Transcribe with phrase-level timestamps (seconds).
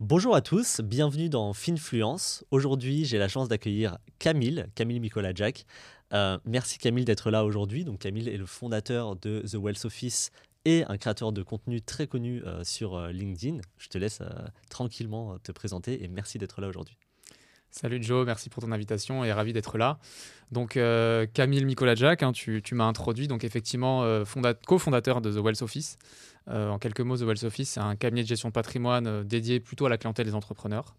[0.00, 2.42] Bonjour à tous, bienvenue dans Finfluence.
[2.50, 5.66] Aujourd'hui, j'ai la chance d'accueillir Camille, Camille Nicolas Jack.
[6.14, 7.84] Euh, merci Camille d'être là aujourd'hui.
[7.84, 10.30] Donc Camille est le fondateur de The Wealth Office
[10.64, 13.58] et un créateur de contenu très connu euh, sur euh, LinkedIn.
[13.76, 14.22] Je te laisse
[14.70, 16.96] tranquillement te présenter et merci d'être là aujourd'hui.
[17.70, 19.98] Salut Joe, merci pour ton invitation et ravi d'être là.
[20.50, 20.78] Donc
[21.32, 24.04] Camille Nicolas Jack, hein, tu, m'as introduit, donc effectivement
[24.66, 25.96] cofondateur de The Wealth Office.
[26.48, 29.24] Euh, en quelques mots, The Wealth Office, c'est un cabinet de gestion de patrimoine euh,
[29.24, 30.96] dédié plutôt à la clientèle des entrepreneurs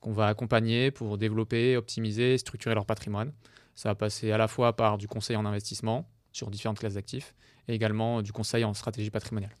[0.00, 3.32] qu'on va accompagner pour développer, optimiser, structurer leur patrimoine.
[3.74, 7.34] Ça va passer à la fois par du conseil en investissement sur différentes classes d'actifs
[7.68, 9.54] et également du conseil en stratégie patrimoniale.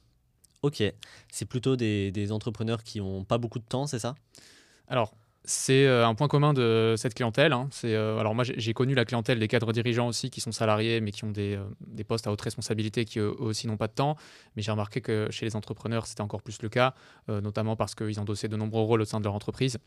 [0.62, 0.82] Ok,
[1.30, 4.14] c'est plutôt des, des entrepreneurs qui n'ont pas beaucoup de temps, c'est ça?
[4.86, 5.14] Alors,
[5.46, 7.52] c'est euh, un point commun de cette clientèle.
[7.52, 7.68] Hein.
[7.84, 11.12] Euh, alors moi, j'ai connu la clientèle des cadres dirigeants aussi qui sont salariés, mais
[11.12, 13.92] qui ont des, euh, des postes à haute responsabilité qui eux aussi n'ont pas de
[13.92, 14.16] temps.
[14.56, 16.94] Mais j'ai remarqué que chez les entrepreneurs, c'était encore plus le cas,
[17.28, 19.78] notamment parce qu'ils endossaient de nombreux rôles au sein de leur entreprise.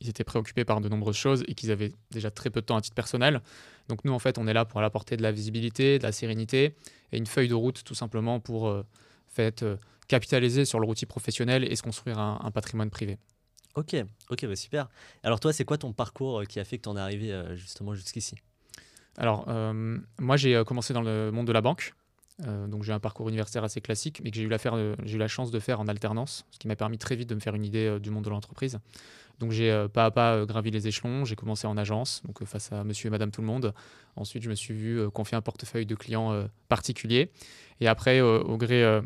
[0.00, 2.76] Ils étaient préoccupés par de nombreuses choses et qu'ils avaient déjà très peu de temps
[2.76, 3.42] à titre personnel.
[3.88, 6.74] Donc nous, en fait, on est là pour apporter de la visibilité, de la sérénité
[7.12, 8.74] et une feuille de route tout simplement pour
[9.28, 9.64] fait,
[10.08, 13.18] capitaliser sur le routier professionnel et se construire un patrimoine privé.
[13.74, 13.96] Ok,
[14.30, 14.88] ok, bah super.
[15.24, 17.32] Alors toi, c'est quoi ton parcours euh, qui a fait que tu en es arrivé
[17.32, 18.36] euh, justement jusqu'ici?
[19.16, 21.94] Alors, euh, moi, j'ai commencé dans le monde de la banque.
[22.38, 25.60] donc j'ai un parcours universitaire assez classique, mais que j'ai eu, eu la chance de
[25.60, 28.10] faire en alternance, ce qui m'a permis très vite de me faire une idée du
[28.10, 28.78] monde de l'entreprise.
[29.38, 32.82] Donc j'ai pas à pas gravi les échelons, j'ai commencé en agence, donc face à
[32.82, 33.72] monsieur et madame tout le monde.
[34.16, 37.30] Ensuite, je me suis vu confier un portefeuille de clients particuliers.
[37.80, 39.00] Et après, au, gré,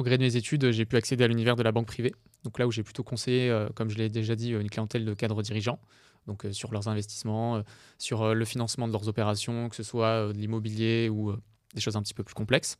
[0.00, 2.14] au gré de mes études, j'ai pu accéder à l'univers de la banque privée.
[2.44, 5.12] Donc là où j'ai plutôt conseillé, euh, comme je l'ai déjà dit, une clientèle de
[5.12, 5.78] cadres dirigeants,
[6.26, 7.62] donc euh, sur leurs investissements, euh,
[7.98, 11.34] sur le financement de leurs opérations, que ce soit de l'immobilier ou
[11.74, 12.78] des choses un petit peu plus complexes,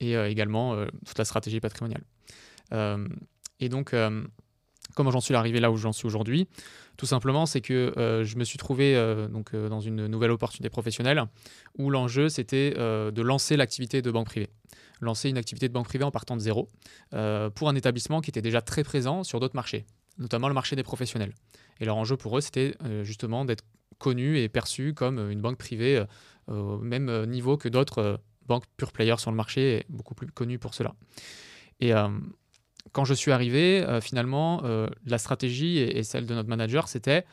[0.00, 2.02] et également toute la stratégie patrimoniale.
[3.60, 3.94] et donc,
[4.96, 6.48] comment j'en suis arrivé là où j'en suis aujourd'hui
[6.96, 8.96] Tout simplement, c'est que je me suis trouvé
[9.30, 11.22] donc, dans une nouvelle opportunité professionnelle
[11.78, 14.48] où l'enjeu, c'était de lancer l'activité de banque privée
[15.00, 16.68] lancer une activité de banque privée en partant de zéro
[17.14, 19.86] euh, pour un établissement qui était déjà très présent sur d'autres marchés,
[20.18, 21.32] notamment le marché des professionnels.
[21.80, 23.64] Et leur enjeu pour eux, c'était euh, justement d'être
[23.98, 26.04] connu et perçu comme une banque privée
[26.48, 30.58] euh, au même niveau que d'autres banques pure players sur le marché, beaucoup plus connues
[30.58, 30.94] pour cela.
[32.96, 34.62] Quand je suis arrivé, finalement,
[35.04, 37.26] la stratégie et, celle de notre manager, c'était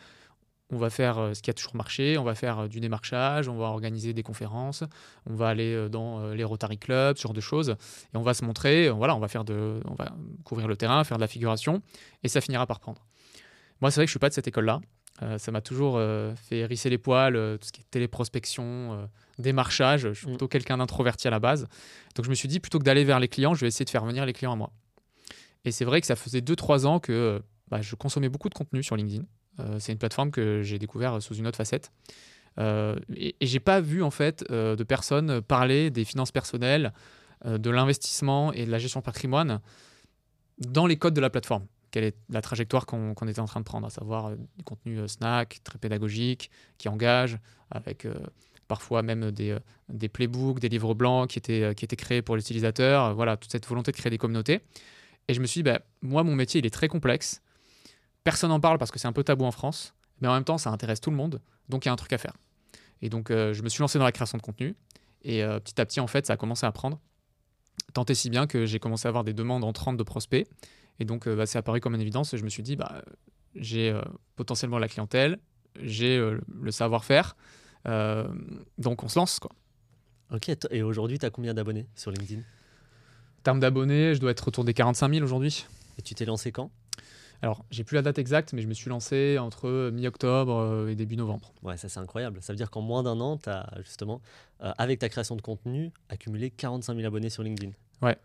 [0.73, 3.47] on va faire euh, ce qui a toujours marché, on va faire euh, du démarchage,
[3.47, 4.83] on va organiser des conférences,
[5.29, 7.69] on va aller euh, dans les Rotary Clubs, ce genre de choses,
[8.13, 10.13] et on va se montrer, voilà, on va faire de, on va
[10.43, 11.81] couvrir le terrain, faire de la figuration,
[12.23, 13.05] et ça finira par prendre.
[13.81, 14.81] Moi, c'est vrai que je suis pas de cette école-là.
[15.37, 15.99] ça m'a toujours
[16.35, 19.09] fait hérisser les poils, tout ce qui est téléprospection,
[19.39, 20.01] démarchage.
[20.01, 20.31] Je suis mm.
[20.31, 21.67] plutôt quelqu'un d'introverti à la base.
[22.15, 23.89] Donc je me suis dit, plutôt que d'aller vers les clients, je vais essayer de
[23.89, 24.71] faire venir les clients à moi.
[25.65, 28.83] Et c'est vrai que ça faisait 2-3 ans que bah, je consommais beaucoup de contenu
[28.83, 29.23] sur LinkedIn.
[29.59, 31.91] Euh, c'est une plateforme que j'ai découvert sous une autre facette.
[32.59, 36.93] Euh, et, et j'ai pas vu en fait euh, de personnes parler des finances personnelles,
[37.45, 39.59] de l'investissement et de la gestion patrimoine
[40.59, 41.65] dans les codes de la plateforme.
[41.91, 45.59] Quelle est la trajectoire qu'on était en train de prendre, à savoir du contenu snack,
[45.65, 47.37] très pédagogique, qui engage,
[47.69, 48.07] avec
[48.69, 49.57] parfois même des,
[49.89, 53.13] des, playbooks, des livres blancs qui étaient, qui étaient créés pour l'utilisateur.
[53.13, 54.61] Voilà, toute cette volonté de créer des communautés.
[55.27, 57.41] Et je me suis dit, bah, moi, mon métier, il est très complexe.
[58.23, 60.57] Personne n'en parle parce que c'est un peu tabou en France, mais en même temps,
[60.57, 62.33] ça intéresse tout le monde, donc il y a un truc à faire.
[63.01, 64.75] Et donc, euh, je me suis lancé dans la création de contenu,
[65.23, 67.01] et euh, petit à petit, en fait, ça a commencé à prendre.
[67.93, 70.47] Tant et si bien que j'ai commencé à avoir des demandes entrantes de prospects,
[70.99, 73.03] et donc euh, bah, c'est apparu comme une évidence, et je me suis dit, bah,
[73.55, 73.93] j'ai
[74.35, 75.37] potentiellement la clientèle,
[75.81, 77.35] j'ai le savoir-faire,
[78.77, 79.39] donc on se lance.
[79.39, 79.51] Quoi.
[80.31, 82.39] Ok, et aujourd'hui, tu as combien d'abonnés sur LinkedIn?
[82.39, 82.62] En
[83.43, 85.65] termes d'abonnés, je dois être autour des 45 000 aujourd'hui.
[85.97, 86.71] Et tu t'es lancé quand?
[87.43, 90.95] Alors, j'ai plus la date exacte, mais je me suis lancé entre mi-octobre euh, et
[90.95, 91.51] début novembre.
[91.61, 92.41] Ouais, ça c'est incroyable.
[92.41, 94.21] Ça veut dire qu'en moins d'un an, tu as justement,
[94.61, 97.73] euh, avec ta création de contenu, accumulé 45 000 abonnés sur LinkedIn.
[98.01, 98.17] Ouais.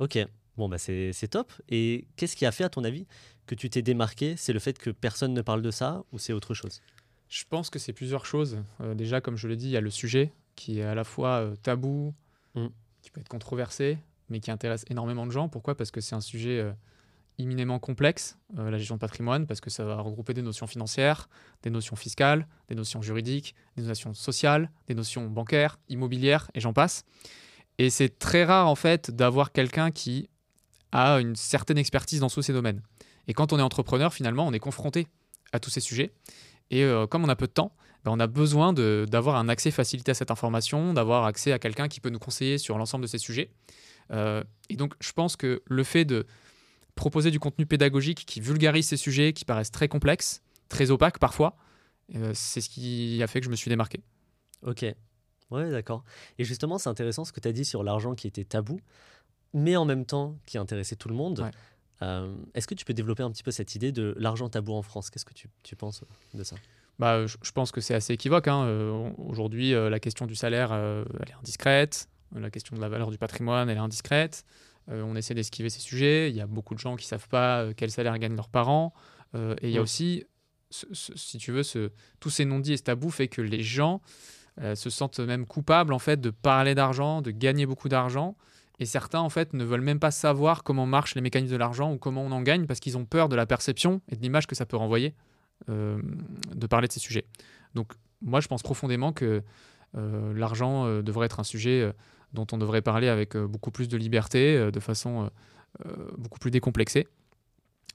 [0.00, 0.18] Ok,
[0.56, 1.52] bon, bah c'est top.
[1.68, 3.06] Et qu'est-ce qui a fait, à ton avis,
[3.46, 4.34] que tu t'es démarqué?
[4.36, 6.80] C'est le fait que personne ne parle de ça ou c'est autre chose?
[7.28, 8.58] Je pense que c'est plusieurs choses.
[8.80, 11.04] Euh, déjà, comme je l'ai dit, il y a le sujet qui est à la
[11.04, 12.12] fois tabou,
[12.56, 12.66] mm.
[13.02, 15.48] qui peut être controversé, mais qui intéresse énormément de gens.
[15.48, 15.76] Pourquoi?
[15.76, 16.72] Parce que c'est un sujet
[17.38, 21.28] imminemment complexe, euh, la gestion de patrimoine, parce que ça va regrouper des notions financières,
[21.62, 26.72] des notions fiscales, des notions juridiques, des notions sociales, des notions bancaires, immobilières, et j'en
[26.72, 27.04] passe.
[27.78, 30.28] Et c'est très rare, en fait, d'avoir quelqu'un qui
[30.90, 32.82] a une certaine expertise dans tous ces domaines.
[33.28, 35.06] Et quand on est entrepreneur, finalement, on est confronté
[35.52, 36.12] à tous ces sujets.
[36.70, 37.72] Et euh, comme on a peu de temps,
[38.04, 41.88] ben, on a besoin d'avoir un accès facilité à cette information, d'avoir accès à quelqu'un
[41.88, 43.50] qui peut nous conseiller sur l'ensemble de ces sujets.
[44.10, 46.26] Euh, et donc, je pense que le fait de
[46.94, 51.56] proposer du contenu pédagogique qui vulgarise ces sujets qui paraissent très complexes, très opaques parfois.
[52.16, 54.00] Euh, c'est ce qui a fait que je me suis démarqué.
[54.62, 54.84] Ok,
[55.50, 56.04] ouais, d'accord.
[56.38, 58.80] Et justement, c'est intéressant ce que tu as dit sur l'argent qui était tabou,
[59.54, 61.48] mais en même temps qui intéressait tout le monde.
[62.00, 64.82] Euh, est-ce que tu peux développer un petit peu cette idée de l'argent tabou en
[64.82, 65.10] France?
[65.10, 66.02] Qu'est-ce que tu, tu, penses
[66.34, 66.56] de ça?
[66.98, 68.48] Bah, je, pense que c'est assez équivoque.
[68.48, 68.64] Hein.
[68.64, 72.08] Euh, aujourd'hui, la question du salaire, elle est indiscrète.
[72.34, 74.44] La question de la valeur du patrimoine, elle est indiscrète.
[74.88, 76.30] on essaie d'esquiver ces sujets.
[76.30, 78.92] Il y a beaucoup de gens qui ne savent pas quel salaire gagnent leurs parents.
[79.34, 80.24] et il y a aussi
[80.70, 81.90] si tu veux, ce,
[82.20, 84.00] tous ces non-dits et ce tabou fait que les gens
[84.60, 88.36] euh, se sentent même coupables en fait de parler d'argent, de gagner beaucoup d'argent.
[88.80, 91.92] Et certains en fait ne veulent même pas savoir comment marchent les mécanismes de l'argent
[91.92, 94.46] ou comment on en gagne parce qu'ils ont peur de la perception et de l'image
[94.46, 95.14] que ça peut renvoyer
[95.68, 96.00] euh,
[96.54, 97.24] de parler de ces sujets.
[97.74, 97.92] Donc
[98.22, 99.42] moi je pense profondément que
[99.96, 101.92] euh, l'argent devrait être un sujet
[102.32, 105.30] dont on devrait parler avec beaucoup plus de liberté, de façon
[106.18, 107.06] beaucoup plus décomplexée.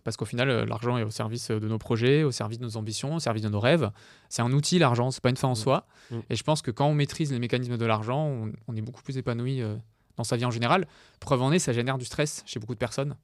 [0.04, 2.64] Parce qu'au final, euh, l'argent est au service euh, de nos projets, au service de
[2.64, 3.90] nos ambitions, au service de nos rêves.
[4.30, 5.56] C'est un outil, l'argent, c'est pas une fin en mmh.
[5.56, 5.88] soi.
[6.12, 6.18] Mmh.
[6.30, 9.18] Et je pense que quand on maîtrise les mécanismes de l'argent, on, est beaucoup plus
[9.18, 9.76] épanoui euh,
[10.18, 10.88] dans sa vie en général.
[11.20, 13.16] Preuve en est, ça génère du stress chez beaucoup de personnes.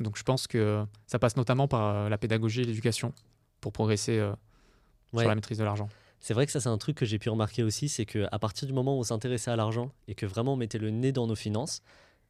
[0.00, 3.12] Donc je pense que ça passe notamment par la pédagogie et l'éducation
[3.60, 4.20] pour progresser
[5.16, 5.88] sur la maîtrise de l'argent.
[6.24, 8.66] C'est vrai que ça, c'est un truc que j'ai pu remarquer aussi, c'est qu'à partir
[8.66, 11.26] du moment où on s'intéressait à l'argent et que vraiment on mettait le nez dans
[11.26, 11.82] nos finances,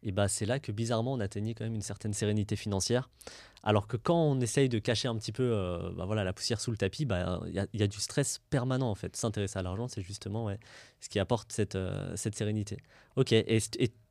[0.03, 3.09] et bah, c'est là que bizarrement on atteignait quand même une certaine sérénité financière.
[3.63, 6.61] Alors que quand on essaye de cacher un petit peu euh, bah, voilà, la poussière
[6.61, 9.15] sous le tapis, bah, il bah, y, y, a du stress permanent en fait.
[9.15, 10.59] S'intéresser à l'argent, c'est justement ouais,
[10.99, 12.79] ce qui apporte cette, euh, cette sérénité.
[13.15, 13.61] Ok, et,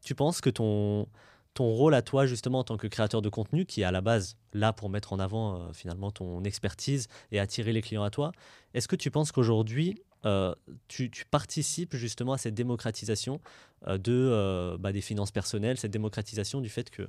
[0.02, 1.10] tu penses que ton,
[1.54, 4.02] ton rôle à toi justement en tant que créateur de contenu, qui est à la
[4.02, 8.10] base là pour mettre en avant euh, finalement ton expertise et attirer les clients à
[8.10, 8.32] toi,
[8.74, 10.56] est-ce que tu penses qu'aujourd'hui euh,
[10.88, 13.42] tu, participes justement à cette démocratisation
[13.88, 17.08] euh, de, bah, des finances personnelles, cette démocratisation du fait que,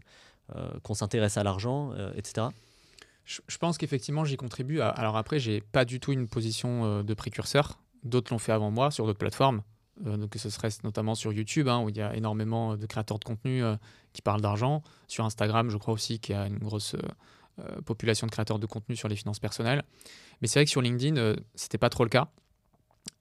[0.83, 2.49] qu'on s'intéresse à l'argent, etc.
[3.25, 4.83] Je, pense qu'effectivement, j'y contribue.
[4.83, 7.79] Alors après, j'ai pas du tout une position de précurseur.
[8.03, 9.63] D'autres l'ont fait avant moi sur d'autres plateformes.
[10.01, 13.25] Donc ce serait notamment sur YouTube, hein, où il y a énormément de créateurs de
[13.25, 13.63] contenu
[14.13, 14.83] qui parlent d'argent.
[15.09, 16.97] Sur Instagram, je crois aussi qu'il y a une grosse
[17.85, 19.85] population de créateurs de contenu sur les finances personnelles.
[20.41, 22.29] Mais c'est vrai que sur LinkedIn, c'était pas trop le cas.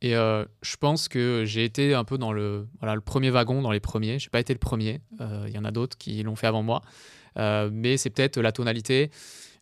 [0.01, 3.61] Et euh, je pense que j'ai été un peu dans le, voilà, le premier wagon,
[3.61, 4.19] dans les premiers.
[4.19, 5.01] Je n'ai pas été le premier.
[5.21, 6.81] Euh, il y en a d'autres qui l'ont fait avant moi.
[7.37, 9.11] Euh, mais c'est peut-être la tonalité.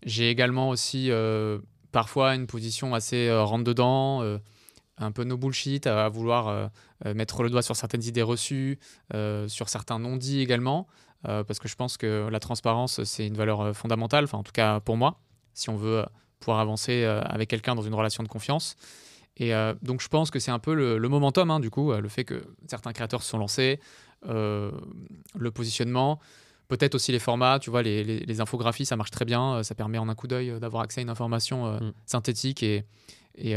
[0.04, 1.12] J'ai également aussi
[1.92, 4.24] parfois une position assez rentre-dedans,
[5.04, 6.70] un peu no bullshit, à vouloir
[7.06, 8.80] mettre le doigt sur certaines idées reçues,
[9.48, 10.88] sur certains non-dits également.
[11.24, 14.80] parce que je pense que la transparence, c'est une valeur fondamentale, enfin en tout cas
[14.80, 15.20] pour moi,
[15.54, 16.06] si on veut
[16.40, 18.76] pouvoir avancer avec quelqu'un dans une relation de confiance.
[19.38, 22.02] Et euh, donc je pense que c'est un peu le, momentum, hein, du coup, euh,
[22.02, 23.80] le fait que certains créateurs se sont lancés,
[24.28, 24.72] euh,
[25.36, 26.20] le positionnement,
[26.72, 30.10] peut-être aussi les formats, tu vois, les, infographies, ça marche très bien, ça permet en
[30.10, 31.94] un coup d'œil d'avoir accès à une information mm.
[32.06, 32.86] synthétique et,
[33.36, 33.56] et,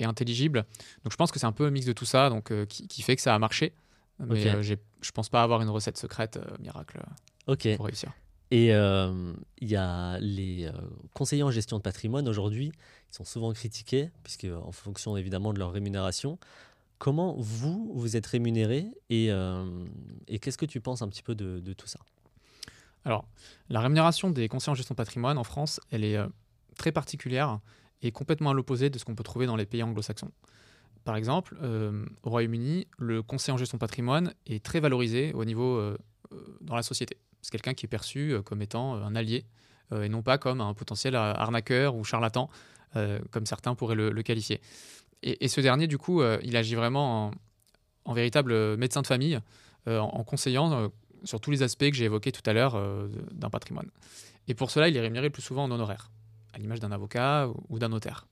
[0.00, 0.64] intelligible.
[1.04, 3.16] Donc je pense que c'est un peu un mix de tout ça donc, qui, fait
[3.16, 3.72] que ça a marché.
[4.18, 6.98] Mais je je pense pas avoir une recette secrète miracle
[7.46, 8.12] pour réussir.
[8.50, 10.70] Et il y a les
[11.14, 12.72] conseillers en gestion de patrimoine aujourd'hui
[13.10, 16.38] sont souvent critiqués, puisque en fonction évidemment de leur rémunération.
[16.98, 19.84] Comment vous, vous êtes rémunéré et, euh,
[20.28, 22.00] et qu'est-ce que tu penses un petit peu de, de, tout ça?
[23.06, 23.26] Alors,
[23.70, 26.26] la rémunération des conseillers en gestion patrimoine en France, elle est euh,
[26.76, 27.60] très particulière
[28.02, 30.30] et complètement à l'opposé de ce qu'on peut trouver dans les pays anglo-saxons.
[31.04, 35.94] Par exemple, euh, au Royaume-Uni, le conseiller en gestion patrimoine est très valorisé au niveau
[36.60, 37.16] dans la société.
[37.40, 39.46] C'est quelqu'un qui est perçu comme étant un allié
[39.94, 42.50] et non pas comme un potentiel arnaqueur ou charlatan
[42.96, 44.60] euh, comme certains pourraient le, qualifier.
[45.22, 47.30] Et, ce dernier, du coup, euh, il agit vraiment
[48.04, 49.40] en, véritable médecin de famille,
[49.88, 50.90] euh, en, conseillant
[51.26, 52.80] sur tous les aspects que j'ai évoqués tout à l'heure
[53.32, 53.90] d'un patrimoine.
[54.48, 56.10] Et pour cela, il est rémunéré le plus souvent en honoraire,
[56.54, 58.26] à l'image d'un avocat ou, d'un notaire.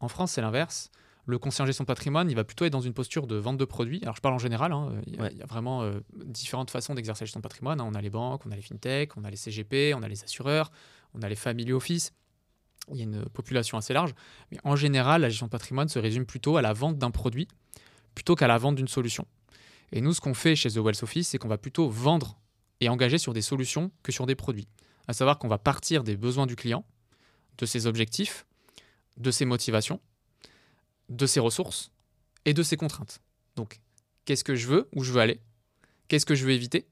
[0.00, 0.90] En France, c'est l'inverse
[1.26, 3.58] le conseiller en gestion de patrimoine, il va plutôt être dans une posture de vente
[3.58, 4.00] de produits.
[4.00, 5.86] Alors je parle en général, hein, il, y a, vraiment
[6.24, 7.82] différentes façons d'exercer la gestion de patrimoine.
[7.82, 7.86] Hein.
[7.86, 10.24] On a les banques, on a les fintechs, on a les CGP, on a les
[10.24, 10.72] assureurs,
[11.12, 12.14] on a les family office
[12.92, 14.14] il y a une population assez large.
[14.50, 17.48] Mais en général, la gestion de patrimoine se résume plutôt à la vente d'un produit
[18.14, 19.26] plutôt qu'à la vente d'une solution.
[19.92, 22.38] Et nous, ce qu'on fait chez The Wealth Office, c'est qu'on va plutôt vendre
[22.80, 24.68] et engager sur des solutions que sur des produits.
[25.06, 26.84] À savoir qu'on va partir des besoins du client,
[27.56, 28.46] de ses objectifs,
[29.16, 30.00] de ses motivations,
[31.08, 31.90] de ses ressources
[32.44, 33.20] et de ses contraintes.
[33.56, 33.80] Donc,
[34.24, 35.40] qu'est-ce que je veux, où je veux aller,
[36.08, 36.86] qu'est-ce que je veux éviter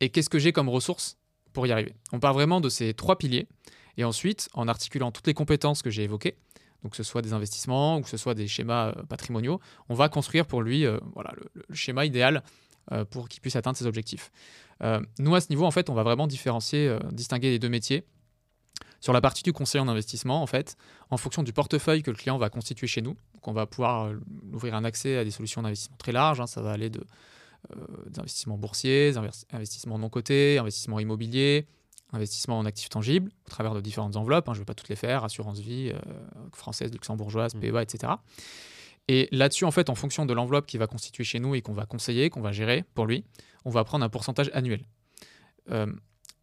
[0.00, 1.16] et qu'est-ce que j'ai comme ressources
[1.52, 1.94] pour y arriver.
[2.12, 3.46] On part vraiment de ces trois piliers
[3.96, 6.36] et ensuite, en articulant toutes les compétences que j'ai évoquées,
[6.84, 9.94] donc que ce soit des investissements ou que ce soit des schémas euh, patrimoniaux, on
[9.94, 12.44] va construire pour lui euh, voilà, le, schéma idéal
[12.92, 14.30] euh, pour qu'il puisse atteindre ses objectifs.
[15.18, 18.04] nous, à ce niveau, en fait, on va vraiment différencier, distinguer les deux métiers.
[19.00, 20.76] Sur la partie du conseiller en investissement, en fait,
[21.10, 24.12] en fonction du portefeuille que le client va constituer chez nous, on va pouvoir
[24.52, 26.40] ouvrir un accès à des solutions d'investissement très larges.
[26.40, 26.46] Hein.
[26.46, 27.04] ça va aller de
[27.72, 27.86] euh,
[28.18, 29.14] investissements boursiers,
[29.52, 31.66] investissements non cotés, investissements immobiliers,
[32.14, 34.48] investissements en actifs tangibles au travers de différentes enveloppes.
[34.48, 34.54] Hein.
[34.54, 35.98] je ne vais pas toutes les faire, assurance vie, euh,
[36.52, 37.60] française, luxembourgeoise, mmh.
[37.60, 38.12] PEA, etc.
[39.08, 41.74] Et là-dessus, en fait, en fonction de l'enveloppe qui va constituer chez nous et qu'on
[41.74, 43.24] va conseiller, qu'on va gérer pour lui,
[43.64, 44.84] on va prendre un pourcentage annuel.
[45.70, 45.86] Euh,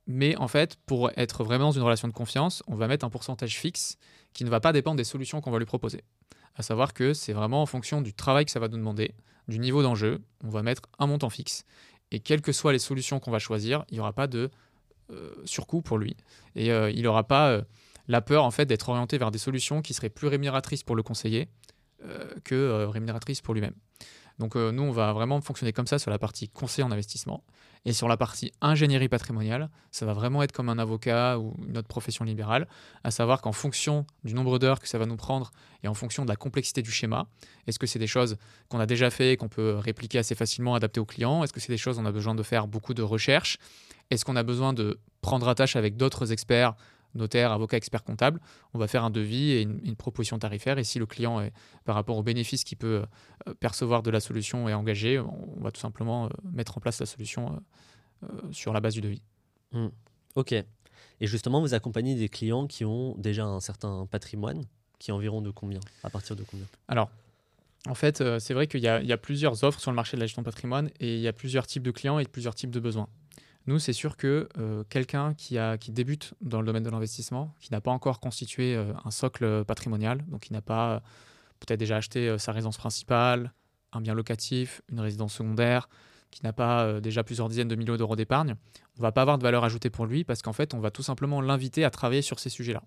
[0.08, 3.10] mais en fait, pour être vraiment dans une relation de confiance, on va mettre un
[3.10, 3.98] pourcentage fixe
[4.34, 6.04] qui ne va pas dépendre des solutions qu'on va lui proposer.
[6.56, 9.16] À savoir que c'est vraiment en fonction du travail que ça va nous demander,
[9.48, 11.66] du niveau d'enjeu, on va mettre un montant fixe.
[12.12, 14.51] Et quelles que soient les solutions qu'on va choisir, il n'y aura pas de
[15.46, 16.15] surcoût pour lui.
[16.56, 17.62] Et euh, il n'aura pas
[18.08, 21.03] la peur en fait d'être orienté vers des solutions qui seraient plus rémunératrices pour le
[21.03, 21.50] conseiller
[22.44, 23.75] que rémunératrices pour lui-même.
[24.41, 27.43] Donc euh, nous, on va vraiment fonctionner comme ça sur la partie conseil en investissement.
[27.86, 31.77] Et sur la partie ingénierie patrimoniale, ça va vraiment être comme un avocat ou une
[31.77, 32.67] autre profession libérale,
[33.03, 35.51] à savoir qu'en fonction du nombre d'heures que ça va nous prendre
[35.83, 37.27] et en fonction de la complexité du schéma,
[37.67, 41.00] est-ce que c'est des choses qu'on a déjà fait, qu'on peut répliquer assez facilement, adapter
[41.00, 41.43] aux clients?
[41.43, 43.57] Est-ce que c'est des choses où on a besoin de faire beaucoup de recherches?
[44.10, 46.75] Est-ce qu'on a besoin de prendre attache avec d'autres experts
[47.15, 48.39] notaire, avocat, expert comptable,
[48.74, 50.77] on va faire un devis et une, proposition tarifaire.
[50.77, 51.51] Et si le client, est,
[51.86, 53.03] par rapport aux bénéfices qu'il peut
[53.48, 57.00] euh, percevoir de la solution, est engagé, on va tout simplement euh, mettre en place
[57.00, 57.62] la solution
[58.24, 59.22] euh, sur la base du devis.
[59.74, 59.88] Mmh.
[60.36, 60.53] Ok.
[60.53, 64.65] Et justement, vous accompagnez des clients qui ont déjà un certain patrimoine,
[65.00, 65.80] qui est environ de combien?
[66.03, 66.65] À partir de combien?
[66.88, 67.10] Alors,
[67.88, 70.27] en fait, c'est vrai qu'il y, y, a plusieurs offres sur le marché de la
[70.27, 72.80] gestion de patrimoine et il y a plusieurs types de clients et plusieurs types de
[72.80, 73.08] besoins.
[73.68, 75.58] Nous, c'est sûr que euh, quelqu'un qui,
[75.89, 80.25] débute dans le domaine de l'investissement, qui n'a pas encore constitué euh, un socle patrimonial,
[80.27, 81.00] donc qui n'a pas euh,
[81.60, 83.53] peut-être déjà acheté sa résidence principale,
[83.94, 85.89] un bien locatif, une résidence secondaire,
[86.32, 88.56] qui n'a pas déjà plusieurs dizaines de millions d'euros d'épargne,
[88.98, 91.03] on va pas avoir de valeur ajoutée pour lui parce qu'en fait, on va tout
[91.03, 92.82] simplement l'inviter à travailler sur ces sujets-là.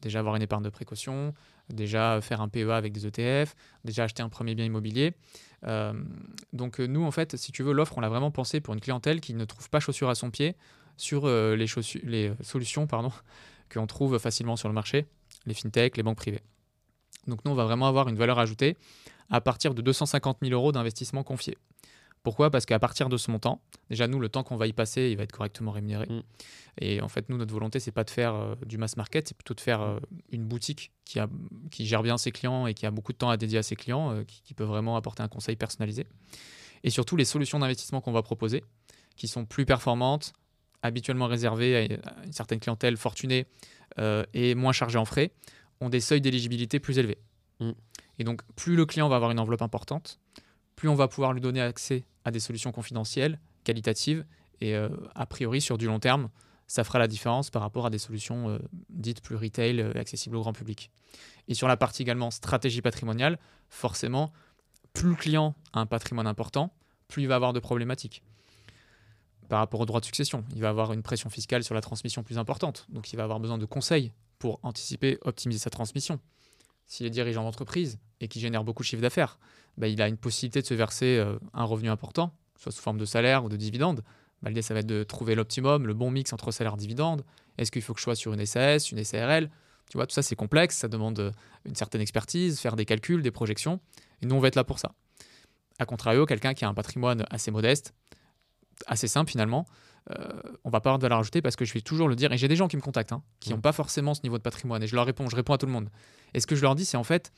[0.00, 1.32] Déjà avoir une épargne de précaution,
[1.68, 3.54] déjà faire un PEA avec des ETF,
[3.84, 5.14] déjà acheter un premier bien immobilier.
[5.64, 5.92] Euh,
[6.52, 8.80] donc euh, nous, en fait, si tu veux, l'offre, on l'a vraiment pensé pour une
[8.80, 10.56] clientèle qui ne trouve pas chaussures à son pied
[10.96, 11.66] sur euh, les,
[12.02, 13.12] les solutions pardon,
[13.72, 15.06] qu'on trouve facilement sur le marché,
[15.46, 16.42] les fintechs, les banques privées.
[17.28, 18.76] Donc nous, on va vraiment avoir une valeur ajoutée
[19.30, 21.56] à partir de 250 000 euros d'investissement confié.
[22.22, 22.50] Pourquoi?
[22.50, 23.60] Parce qu'à partir de ce montant,
[23.90, 26.06] déjà nous, le temps qu'on va y passer, il va être correctement rémunéré.
[26.06, 26.22] Mm.
[26.80, 29.36] Et en fait, nous, notre volonté, c'est pas de faire euh, du mass market, c'est
[29.36, 29.98] plutôt de faire euh,
[30.30, 31.28] une boutique qui, a,
[31.70, 33.74] qui gère bien ses clients et qui a beaucoup de temps à dédier à ses
[33.74, 36.06] clients, euh, qui, peut vraiment apporter un conseil personnalisé.
[36.84, 38.62] Et surtout, les solutions d'investissement qu'on va proposer,
[39.16, 40.32] qui sont plus performantes,
[40.82, 43.46] habituellement réservées à une certaine clientèle fortunée
[44.34, 45.30] et moins chargées en frais,
[45.80, 47.18] ont des seuils d'éligibilité plus élevés.
[47.60, 47.70] Mm.
[48.18, 50.18] Et donc, plus le client va avoir une enveloppe importante,
[50.74, 54.24] plus on va pouvoir lui donner accès à des solutions confidentielles, qualitatives,
[54.60, 56.28] et euh, a priori sur du long terme,
[56.66, 60.36] ça fera la différence par rapport à des solutions euh, dites plus retail, euh, accessibles
[60.36, 60.90] au grand public.
[61.48, 63.38] Et sur la partie également stratégie patrimoniale,
[63.68, 64.32] forcément,
[64.92, 66.72] plus le client a un patrimoine important,
[67.08, 68.22] plus il va avoir de problématiques.
[69.48, 72.22] Par rapport au droit de succession, il va avoir une pression fiscale sur la transmission
[72.22, 76.20] plus importante, donc il va avoir besoin de conseils pour anticiper, optimiser sa transmission.
[76.86, 79.38] S'il est dirigeant d'entreprise et qui génère beaucoup de chiffre d'affaires,
[79.78, 82.98] bah, il a une possibilité de se verser euh, un revenu important, soit sous forme
[82.98, 84.02] de salaire ou de dividende.
[84.42, 87.24] Bah, L'idée, ça va être de trouver l'optimum, le bon mix entre salaire et dividende.
[87.58, 89.50] Est-ce qu'il faut que je sois sur une SAS, une SARL
[89.90, 91.32] Tu vois, tout ça, c'est complexe, ça demande euh,
[91.64, 93.80] une certaine expertise, faire des calculs, des projections.
[94.20, 94.94] Et nous, on va être là pour ça.
[95.78, 97.94] A contrario, quelqu'un qui a un patrimoine assez modeste,
[98.86, 99.66] assez simple finalement,
[100.10, 102.32] euh, on va pas avoir de valeur ajoutée parce que je vais toujours le dire.
[102.32, 103.62] Et j'ai des gens qui me contactent, hein, qui n'ont mmh.
[103.62, 104.82] pas forcément ce niveau de patrimoine.
[104.82, 105.88] Et je leur réponds, je réponds à tout le monde.
[106.34, 107.32] Et ce que je leur dis, c'est en fait,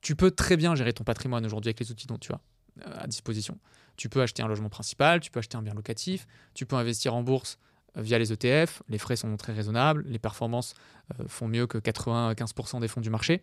[0.00, 2.40] tu peux très bien gérer ton patrimoine aujourd'hui avec les outils dont tu as
[2.86, 3.58] euh, à disposition.
[3.96, 7.14] Tu peux acheter un logement principal, tu peux acheter un bien locatif, tu peux investir
[7.14, 7.58] en bourse
[7.96, 10.74] euh, via les ETF, les frais sont très raisonnables, les performances
[11.18, 13.42] euh, font mieux que 95% des fonds du marché.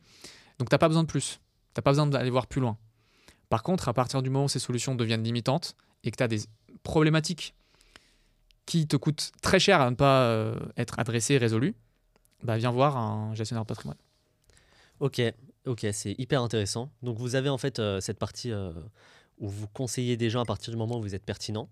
[0.60, 1.40] Donc tu n'as pas besoin de plus,
[1.74, 2.78] tu n'as pas besoin d'aller voir plus loin.
[3.50, 6.28] Par contre, à partir du moment où ces solutions deviennent limitantes et que tu as
[6.28, 6.42] des
[6.84, 7.54] problématiques
[8.66, 11.76] qui te coûtent très cher à ne pas être adressées et résolues,
[12.44, 13.98] bah viens voir un gestionnaire de patrimoine.
[15.00, 15.22] Ok,
[15.66, 16.90] ok, c'est hyper intéressant.
[17.02, 18.72] Donc vous avez en fait euh, cette partie euh,
[19.40, 21.70] où vous conseillez des gens à partir du moment où vous êtes pertinent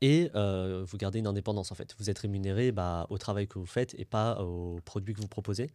[0.00, 1.94] et euh, vous gardez une indépendance en fait.
[1.98, 5.28] Vous êtes rémunéré bah, au travail que vous faites et pas aux produits que vous
[5.28, 5.70] proposez.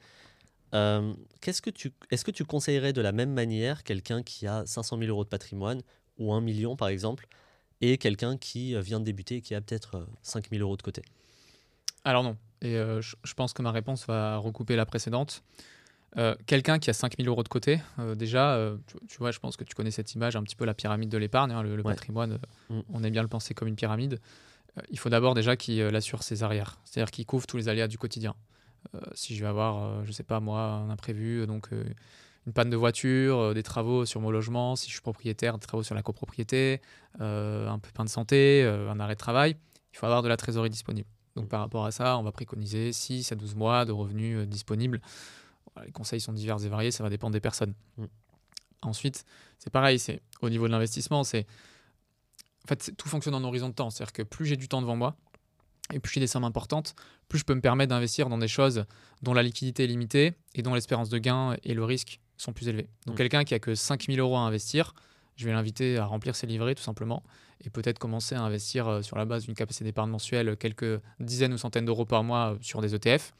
[1.41, 1.69] Qu'est-ce que
[2.09, 5.29] est-ce que tu conseillerais de la même manière quelqu'un qui a 500 000 euros de
[5.29, 5.83] patrimoine
[6.17, 7.27] ou 1 million par exemple
[7.79, 11.03] et quelqu'un qui vient de débuter et qui a peut-être 5 000 euros de côté?
[12.03, 12.37] Alors non.
[12.63, 15.43] Et je pense que ma réponse va recouper la précédente.
[16.17, 18.77] Euh, quelqu'un qui a 5000 euros de côté, euh, déjà, euh,
[19.07, 21.17] tu, vois, je pense que tu connais cette image, un petit peu la pyramide de
[21.17, 22.37] l'épargne, hein, le, patrimoine,
[22.69, 22.79] mm.
[22.89, 24.19] on aime bien le penser comme une pyramide.
[24.89, 27.97] il faut d'abord déjà qu'il assure ses arrières, c'est-à-dire qu'il couvre tous les aléas du
[27.97, 28.35] quotidien.
[29.13, 31.69] si je vais avoir, je sais pas moi, un imprévu, donc
[32.45, 35.83] une panne de voiture, des travaux sur mon logement, si je suis propriétaire, des travaux
[35.83, 36.81] sur la copropriété,
[37.19, 39.55] un peu de santé, un arrêt de travail,
[39.93, 41.07] il faut avoir de la trésorerie disponible.
[41.35, 45.01] Donc par rapport à ça, on va préconiser 6 à 12 mois de revenus disponibles.
[45.85, 47.73] Les conseils sont divers et variés, ça va dépendre des personnes.
[47.97, 48.05] Mm.
[48.83, 49.25] Ensuite,
[49.59, 51.45] c'est pareil, c'est au niveau de l'investissement, c'est
[52.65, 54.95] en fait tout fonctionne en horizon de temps, c'est-à-dire que plus j'ai du temps devant
[54.95, 55.15] moi
[55.93, 56.95] et plus j'ai des sommes importantes,
[57.29, 58.85] plus je peux me permettre d'investir dans des choses
[59.21, 62.67] dont la liquidité est limitée et dont l'espérance de gain et le risque sont plus
[62.67, 62.89] élevés.
[63.05, 63.17] Donc mm.
[63.17, 64.93] quelqu'un qui a que 5000 euros à investir,
[65.35, 67.23] je vais l'inviter à remplir ses livrets tout simplement
[67.63, 71.53] et peut-être commencer à investir euh, sur la base d'une capacité d'épargne mensuelle quelques dizaines
[71.53, 73.33] ou centaines d'euros par mois euh, sur des ETF.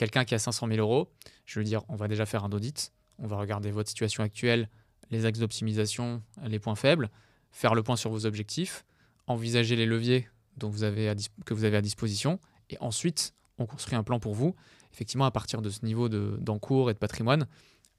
[0.00, 1.12] Quelqu'un qui a 500 000 euros,
[1.44, 4.70] je veux dire, on va déjà faire un audit, on va regarder votre situation actuelle,
[5.10, 7.10] les axes d'optimisation, les points faibles,
[7.50, 8.86] faire le point sur vos objectifs,
[9.26, 10.26] envisager les leviers
[10.56, 11.14] dont vous avez
[11.44, 12.40] que vous avez à disposition,
[12.70, 14.56] et ensuite, on construit un plan pour vous.
[14.94, 17.46] Effectivement, à partir de ce niveau d'encours et de patrimoine,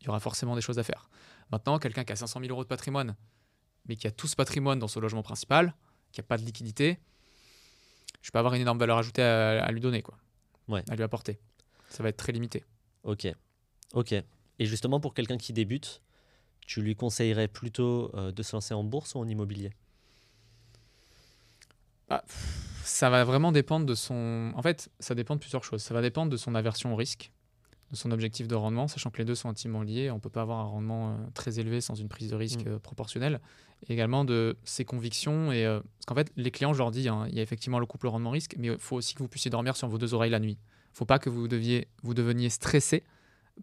[0.02, 1.08] il y aura forcément des choses à faire.
[1.52, 3.16] Maintenant, quelqu'un qui a 500 000 euros de patrimoine,
[3.88, 5.76] mais qui a tout ce patrimoine dans son logement principal,
[6.12, 6.98] qui n'a pas de liquidité,
[8.24, 10.18] je peux avoir une énorme valeur ajoutée à, lui donner, quoi.
[10.68, 10.84] Ouais.
[10.90, 11.40] À lui apporter.
[11.92, 12.64] Ça va être très limité.
[13.04, 13.28] Ok.
[13.94, 14.14] Ok.
[14.14, 16.02] Et justement, pour quelqu'un qui débute,
[16.66, 19.72] tu lui conseillerais plutôt euh, de se lancer en bourse ou en immobilier?
[22.10, 22.24] Ah,
[22.84, 24.54] Ça va vraiment dépendre de son.
[24.56, 25.82] En fait, ça dépend de plusieurs choses.
[25.82, 27.32] Ça va dépendre de son aversion au risque
[27.92, 30.12] de son objectif de rendement, sachant que les deux sont intimement liés.
[30.12, 32.66] On ne peut pas avoir un rendement euh, très élevé sans une prise de risque
[32.66, 32.70] mm.
[32.70, 33.42] euh, proportionnelle.
[33.86, 35.52] Et également de ses convictions.
[35.52, 37.86] Et, parce qu'en fait, les clients, je leur dis, hein, il y a effectivement le
[37.86, 40.40] couple rendement-risque, mais il faut aussi que vous puissiez dormir sur vos deux oreilles la
[40.40, 40.58] nuit.
[40.94, 43.04] Faut pas que vous, deviez, vous deveniez stressé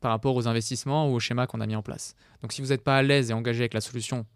[0.01, 2.15] par rapport aux investissements ou au schéma qu'on a mis en place.
[2.43, 4.27] Donc si vous n'êtes pas à l'aise et engagé avec la solution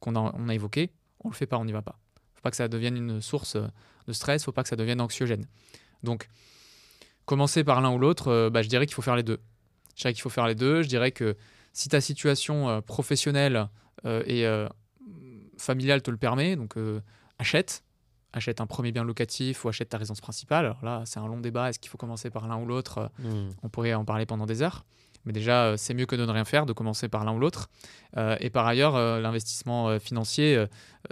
[0.00, 0.90] qu'on a, évoquée,
[1.20, 1.98] on ne le fait pas, on n'y va pas.
[2.34, 5.46] Faut pas que ça devienne une source de stress, faut pas que ça devienne anxiogène.
[6.02, 6.28] Donc,
[7.24, 9.38] commencer par l'un ou l'autre, euh, bah, je dirais qu'il faut faire les deux.
[9.94, 10.82] Je dirais qu'il faut faire les deux.
[10.82, 11.36] Je dirais que
[11.72, 13.68] si ta situation euh, professionnelle
[14.04, 14.44] euh, et
[15.58, 16.74] familiale te le permet, donc
[17.38, 17.84] achète.
[18.32, 20.64] Achète un premier bien locatif ou achète ta résidence principale.
[20.64, 21.68] Alors là, c'est un long débat.
[21.68, 23.50] Est-ce qu'il faut commencer par l'un ou l'autre hmm.
[23.62, 24.84] On pourrait en parler pendant des heures.
[25.24, 27.38] Mais déjà, euh, c'est mieux que de ne rien faire, de commencer par l'un ou
[27.38, 27.70] l'autre.
[28.16, 30.64] Euh, et par ailleurs, euh, l'investissement financier,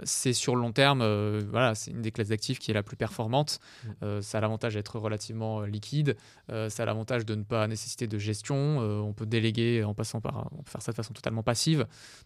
[0.03, 1.01] c'est sur le long terme,
[1.49, 3.59] voilà, c'est une des classes d'actifs qui est la plus performante.
[4.01, 4.21] Mm.
[4.21, 6.15] ça a l'avantage d'être relativement liquide.
[6.47, 8.79] ça a l'avantage de ne pas nécessiter de gestion.
[8.79, 11.79] on peut déléguer en passant par, on peut faire ça de façon totalement passive.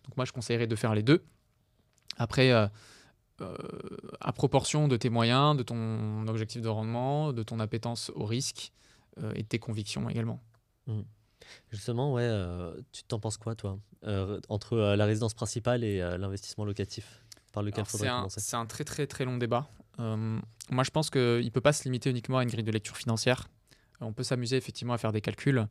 [0.06, 1.24] Donc moi, je conseillerais de faire les deux.
[2.18, 2.52] Après.
[4.22, 8.72] À proportion de tes moyens, de ton objectif de rendement, de ton appétence au risque
[9.36, 10.42] et de tes convictions également.
[10.88, 11.02] Mm.
[11.72, 16.00] Justement, ouais, euh, tu t'en penses quoi, toi, euh, entre euh, la résidence principale et
[16.18, 18.40] l'investissement locatif par lequel faudrait commencer?
[18.40, 19.68] C'est un très très très long débat.
[19.98, 22.98] moi, je pense qu'il ne peut pas se limiter uniquement à une grille de lecture
[22.98, 23.48] financière.
[24.02, 25.68] On peut s'amuser effectivement à faire des calculs.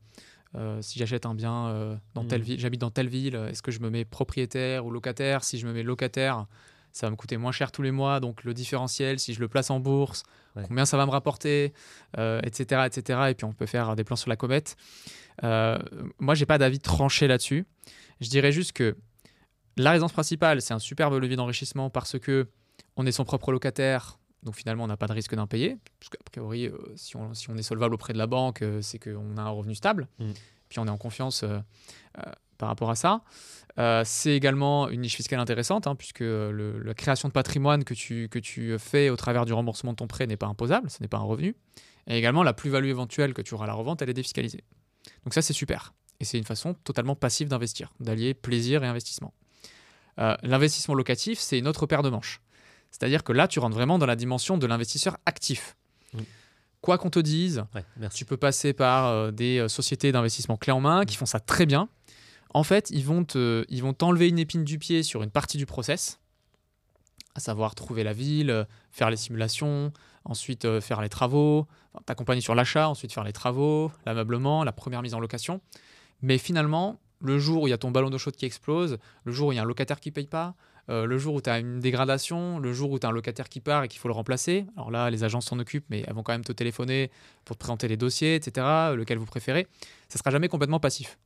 [0.81, 2.44] si j'achète un bien dans telle mmh.
[2.44, 5.44] ville, j'habite dans telle ville, est-ce que je me mets propriétaire ou locataire?
[5.44, 6.46] Si je me mets locataire,
[6.94, 9.48] ça va me coûter moins cher tous les mois, donc le différentiel, si je le
[9.48, 10.22] place en bourse,
[10.66, 11.74] combien ça va me rapporter,
[12.16, 13.18] etc., etc.
[13.30, 14.76] Et puis on peut faire des plans sur la comète.
[15.42, 15.78] Euh,
[16.18, 17.66] moi, j'ai pas d'avis tranché là-dessus.
[18.20, 18.96] Je dirais juste que
[19.76, 22.48] la résidence principale, c'est un superbe levier d'enrichissement parce que
[22.96, 25.78] on est son propre locataire, donc finalement, on n'a pas de risque d'impayé.
[25.98, 28.80] Parce qu'a priori, euh, si, on, si, on, est solvable auprès de la banque, euh,
[28.83, 30.07] c'est qu'on a un revenu stable.
[30.18, 30.33] Mm.
[30.68, 31.44] Puis on est en confiance
[32.59, 33.23] par rapport à ça.
[34.05, 38.38] c'est également une niche fiscale intéressante, hein, puisque la création de patrimoine que tu, que
[38.38, 41.19] tu fais au travers du remboursement de ton prêt n'est pas imposable, ce n'est pas
[41.19, 41.55] un revenu.
[42.07, 44.62] Et également, la plus-value éventuelle que tu auras à la revente, elle est défiscalisée.
[45.25, 45.95] Donc ça, c'est super.
[46.21, 49.35] Et c'est une façon totalement passive d'investir, d'allier plaisir et investissement.
[50.19, 52.40] Euh, l'investissement locatif, c'est une autre paire de manches.
[52.90, 55.77] C'est-à-dire que là, tu rentres vraiment dans la dimension de l'investisseur actif.
[56.81, 57.64] Quoi qu'on te dise,
[58.12, 61.40] tu peux passer par euh, des euh, sociétés d'investissement clé en main qui font ça
[61.40, 61.88] très bien.
[62.55, 65.59] En fait, ils vont, te, ils vont t'enlever une épine du pied sur une partie
[65.59, 66.21] du process,
[67.35, 69.93] à savoir trouver la ville, faire les simulations,
[70.25, 71.67] ensuite euh, faire les travaux,
[72.07, 75.61] t'accompagner sur l'achat, ensuite faire les travaux, l'ameublement, la première mise en location.
[76.23, 79.33] Mais finalement, le jour où il y a ton ballon d'eau chaude qui explose, le
[79.33, 80.55] jour où il y a un locataire qui paye pas,
[80.90, 83.49] euh, le jour où tu as une dégradation, le jour où tu as un locataire
[83.49, 86.14] qui part et qu'il faut le remplacer, alors là, les agences s'en occupent, mais elles
[86.14, 87.11] vont quand même te téléphoner
[87.45, 89.67] pour te présenter les dossiers, etc., lequel vous préférez,
[90.09, 91.19] ça sera jamais complètement passif.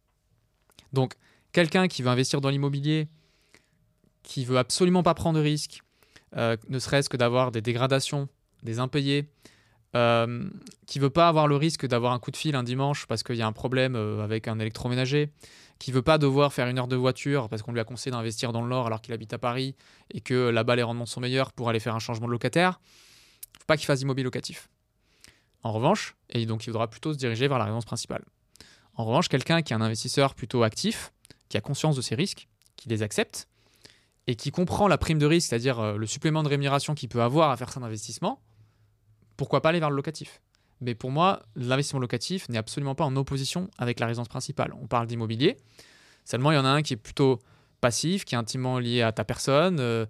[0.93, 1.15] Donc,
[1.53, 3.09] quelqu'un qui veut investir dans l'immobilier,
[4.23, 5.83] qui veut absolument pas prendre de risques,
[6.37, 8.29] euh, ne serait-ce que d'avoir des dégradations
[8.63, 9.29] des impayés,
[9.97, 10.49] euh,
[10.87, 13.37] qui veut pas avoir le risque d'avoir un coup de fil un dimanche parce qu'il
[13.37, 15.31] y a un problème euh, avec un électroménager,
[15.79, 18.53] qui veut pas devoir faire une heure de voiture parce qu'on lui a conseillé d'investir
[18.53, 19.77] dans le Nord alors qu'il habite à Paris
[20.13, 22.81] et que là-bas les rendements sont meilleurs pour aller faire un changement de locataire,
[23.59, 24.69] faut pas qu'il fasse d'immobilier locatif.
[25.63, 28.25] En revanche, et donc il faudra plutôt se diriger vers la résidence principale.
[28.99, 31.13] En revanche, quelqu'un qui est un investisseur plutôt actif,
[31.49, 33.49] qui a conscience de ses risques, qui les accepte,
[34.27, 37.23] et qui comprend la prime de risque, c'est-à-dire euh, le supplément de rémunération qu'il peut
[37.23, 38.43] avoir à faire cet investissement,
[39.37, 40.43] pourquoi pas aller vers le locatif?
[40.81, 44.75] Mais pour moi, l'investissement locatif n'est absolument pas en opposition avec la résidence principale.
[44.83, 45.57] On parle d'immobilier,
[46.25, 47.39] seulement il y en a un qui est plutôt
[47.81, 49.79] passif, qui est intimement lié à ta personne.
[49.79, 50.07] Euh,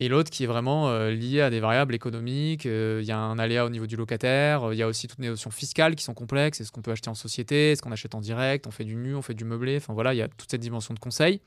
[0.00, 2.66] et l'autre qui est vraiment euh, lié à des variables économiques.
[2.66, 4.72] Euh, il y a un aléa au niveau du locataire.
[4.72, 6.60] Il y a aussi toutes les notions fiscales qui sont complexes.
[6.60, 7.72] Est-ce qu'on peut acheter en société?
[7.72, 8.66] Est-ce qu'on achète en direct?
[8.68, 9.76] On fait du nu On fait du meublé?
[9.76, 11.40] Enfin voilà, il y a toute cette dimension de conseil.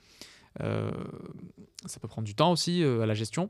[0.62, 0.92] Euh,
[1.86, 3.50] ça peut prendre du temps aussi à la gestion.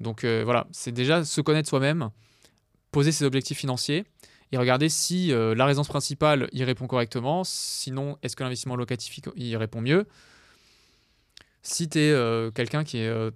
[0.00, 2.08] Donc voilà, c'est déjà se connaître soi-même,
[2.90, 4.04] poser ses objectifs financiers
[4.50, 7.44] et regarder si la résidence principale y répond correctement.
[7.44, 10.06] Sinon, est-ce que l'investissement locatif y répond mieux?
[11.62, 13.30] Si tu es quelqu'un qui est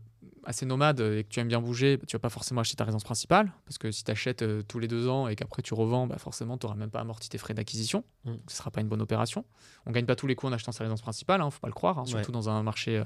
[0.47, 3.05] assez nomade et que tu aimes bien bouger, tu vas pas forcément acheter ta résidence
[3.05, 6.07] principale, parce que si tu achètes euh, tous les deux ans et qu'après tu revends,
[6.07, 8.05] bah forcément tu n'auras même pas amorti tes frais d'acquisition.
[8.25, 8.33] Mm.
[8.33, 9.45] Ce ne sera pas une bonne opération.
[9.87, 11.61] On gagne pas tous les coups en achetant sa résidence principale, il hein, ne faut
[11.61, 13.05] pas le croire, hein, surtout dans un marché euh,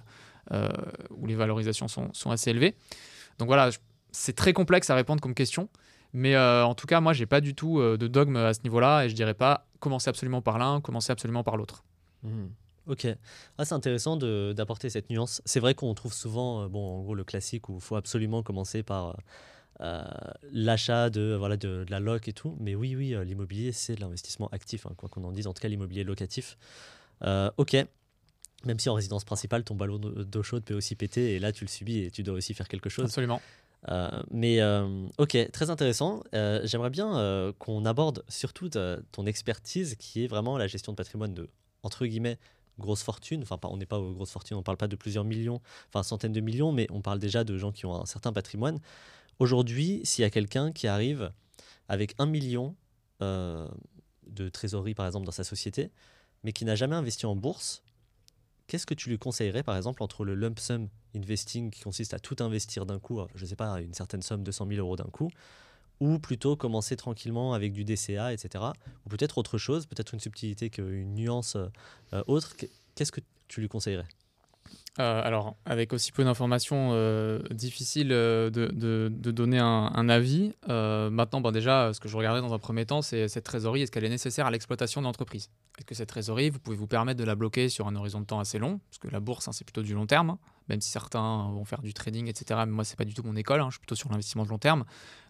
[0.53, 0.69] euh,
[1.11, 2.75] où les valorisations sont, sont, assez élevées.
[3.39, 3.71] Donc voilà,
[4.13, 5.69] c'est très complexe à répondre comme question.
[6.15, 9.11] Mais en tout cas, moi, j'ai pas du tout de dogme à ce niveau-là et
[9.11, 11.85] je dirais pas commencer absolument par l'un, commencer absolument par l'autre.
[12.23, 12.47] Mm.
[12.89, 13.07] Ok.
[13.59, 15.43] Ah, c'est intéressant d'apporter cette nuance.
[15.45, 18.43] C'est vrai qu'on trouve souvent, euh, bon, en gros, le classique où il faut absolument
[18.43, 19.13] commencer par euh,
[19.83, 20.03] euh,
[20.53, 22.57] l'achat de, voilà, de, la loc et tout.
[22.61, 25.47] Mais oui, oui, l'immobilier, c'est de l'investissement actif, hein, quoi qu'on en dise.
[25.47, 26.57] En tout cas, l'immobilier locatif.
[27.23, 27.77] ok.
[28.65, 31.65] Même si en résidence principale, ton ballon d'eau chaude peut aussi péter et là, tu
[31.65, 33.05] le subis et tu dois aussi faire quelque chose.
[33.05, 33.41] Absolument.
[34.33, 34.61] mais
[35.19, 36.25] ok, très intéressant.
[36.33, 41.49] J'aimerais bien qu'on aborde surtout ton expertise qui est vraiment la gestion de patrimoine de,
[41.85, 42.39] entre guillemets,
[42.79, 43.43] grosse fortune.
[43.43, 46.03] Enfin, on n'est pas aux grosses fortunes, on ne parle pas de plusieurs millions, enfin
[46.03, 48.79] centaines de millions, mais on parle déjà de gens qui ont un certain patrimoine.
[49.39, 51.33] Aujourd'hui, s'il y a quelqu'un qui arrive
[51.89, 52.75] avec un million
[53.23, 53.69] euh,
[54.27, 55.91] de trésorerie, par exemple, dans sa société,
[56.45, 57.83] mais qui n'a jamais investi en bourse,
[58.67, 62.19] qu'est-ce que tu lui conseillerais, par exemple, entre le lump sum investing qui consiste à
[62.19, 65.09] tout investir d'un coup, je ne sais pas, une certaine somme, 200 000 euros d'un
[65.11, 65.31] coup,
[66.01, 68.65] ou plutôt commencer tranquillement avec du DCA, etc.
[69.07, 71.57] Ou peut-être autre chose, peut-être une subtilité, une nuance
[72.13, 72.55] euh, autre.
[72.95, 74.07] Qu'est-ce que tu lui conseillerais?
[75.01, 80.53] Euh, alors, avec aussi peu d'informations, euh, difficile de, donner un, avis.
[80.67, 83.93] maintenant, bon, déjà, ce que je regardais dans un premier temps, c'est cette trésorerie, est-ce
[83.93, 85.51] qu'elle est nécessaire à l'exploitation de l'entreprise?
[85.79, 88.27] Est-ce que cette trésorerie, vous pouvez vous permettre de la bloquer sur un horizon de
[88.27, 90.37] temps assez long Parce que la bourse, hein, c'est plutôt du long terme
[90.69, 92.61] même si certains vont faire du trading, etc.
[92.67, 93.67] Mais moi, c'est pas du tout mon école, hein.
[93.69, 94.85] je suis plutôt sur l'investissement de long terme.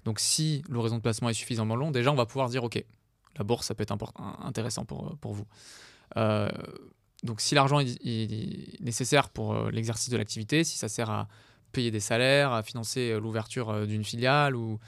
[0.04, 2.82] Donc, si l'horizon de placement est suffisamment long, déjà, on va pouvoir dire, OK,
[3.36, 3.96] la bourse, ça peut être
[4.40, 5.46] intéressant pour, pour vous.
[6.16, 6.48] Euh,
[7.22, 11.28] donc, si l'argent est, nécessaire pour euh, l'exercice de l'activité, si ça sert à
[11.72, 14.78] payer des salaires, à financer euh, l'ouverture d'une filiale ou,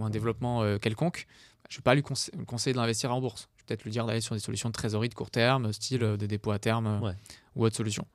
[0.00, 1.26] un développement quelconque,
[1.68, 3.48] je ne vais pas lui conseiller de l'investir en bourse.
[3.68, 6.52] Peut-être lui dire d'aller sur des solutions de trésorerie de court terme, style des dépôts
[6.52, 7.14] à terme
[7.54, 8.06] ou autre solution.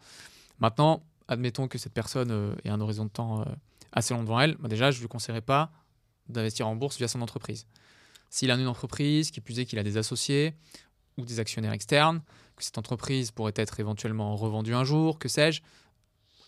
[0.59, 3.45] Maintenant, admettons que cette personne euh, ait un horizon de temps euh,
[3.91, 5.71] assez long devant elle, bah, déjà, je ne lui conseillerais pas
[6.29, 7.67] d'investir en bourse via son entreprise.
[8.29, 10.55] S'il a une entreprise, qui plus est qu'il a des associés
[11.17, 12.21] ou des actionnaires externes,
[12.55, 15.61] que cette entreprise pourrait être éventuellement revendue un jour, que sais-je,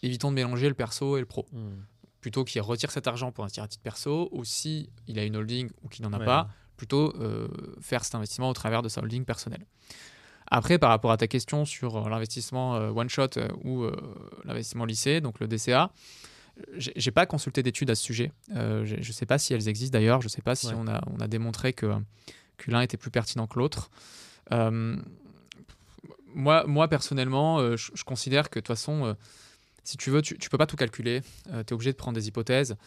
[0.01, 1.45] évitons de mélanger le perso et le pro.
[1.51, 1.81] Hmm.
[2.21, 5.35] Plutôt qu'il retire cet argent pour investir à titre perso, ou si il a une
[5.35, 7.47] holding ou qu'il n'en a pas, plutôt euh,
[7.81, 9.65] faire cet investissement au travers de sa holding personnelle.
[10.47, 13.29] Après, par rapport à ta question sur euh, l'investissement euh, one shot
[13.63, 13.85] ou
[14.43, 15.91] l'investissement lycée, donc le DCA,
[16.77, 18.31] j'ai pas consulté d'études à ce sujet.
[18.49, 20.21] je ne sais pas si elles existent d'ailleurs.
[20.21, 21.93] Je ne sais pas si on, a, on a démontré que,
[22.57, 23.89] que l'un était plus pertinent que l'autre.
[26.33, 29.17] moi, moi, personnellement, je, considère que de toute façon,
[29.83, 31.21] si tu veux, tu ne peux pas tout calculer.
[31.45, 32.77] tu es obligé de prendre des hypothèses.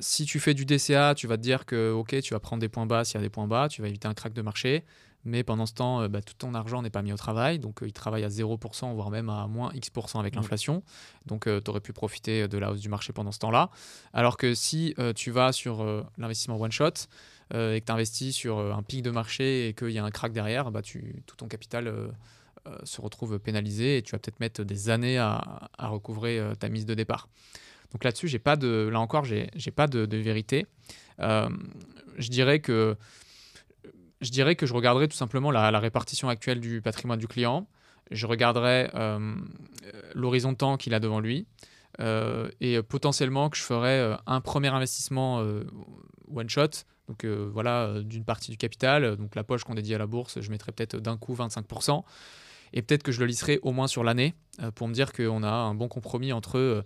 [0.00, 2.68] Si tu fais du DCA, tu vas te dire que ok, tu vas prendre des
[2.68, 4.84] points bas s'il y a des points bas, tu vas éviter un crack de marché.
[5.24, 7.58] Mais pendant ce temps, euh, bah, tout ton argent n'est pas mis au travail.
[7.58, 10.82] Donc, euh, il travaille à 0%, voire même à moins X% avec l'inflation.
[11.26, 13.70] Donc, euh, tu aurais pu profiter de la hausse du marché pendant ce temps-là.
[14.12, 15.84] Alors que si tu vas sur
[16.18, 17.08] l'investissement one-shot
[17.52, 20.32] et que tu investis sur un pic de marché et qu'il y a un crack
[20.32, 21.92] derrière, bah, tu, tout ton capital
[22.84, 26.94] se retrouve pénalisé et tu vas peut-être mettre des années à, recouvrer ta mise de
[26.94, 27.28] départ.
[27.94, 30.66] Donc là-dessus, j'ai pas de, là encore, j'ai pas de, vérité.
[31.18, 32.96] je dirais que
[34.24, 37.68] je dirais regarderai tout simplement la, répartition actuelle du patrimoine du client.
[38.10, 39.34] Je regarderai euh,
[40.14, 41.46] l'horizon temps qu'il a devant lui.
[42.00, 45.38] Euh, et potentiellement que je ferai euh, un premier investissement
[46.34, 46.70] one shot,
[47.06, 50.50] donc voilà, d'une partie du capital, donc la poche qu'on dédie à la bourse, je
[50.50, 52.02] mettrai peut-être d'un coup 25%,
[52.72, 54.34] et peut-être que je le lisserai au moins sur l'année
[54.74, 56.82] pour me dire qu'on a un bon compromis entre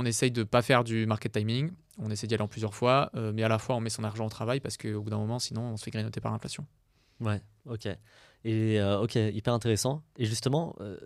[0.00, 2.74] on essaye de ne pas faire du market timing, on essaie d'y aller en plusieurs
[2.74, 5.10] fois, euh, mais à la fois on met son argent au travail parce qu'au bout
[5.10, 6.66] d'un moment, sinon, on se fait grignoter par l'inflation.
[7.20, 7.86] Ouais, ok.
[8.44, 10.02] Et euh, ok, hyper intéressant.
[10.16, 10.96] Et justement, euh,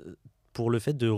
[0.52, 1.12] pour le fait de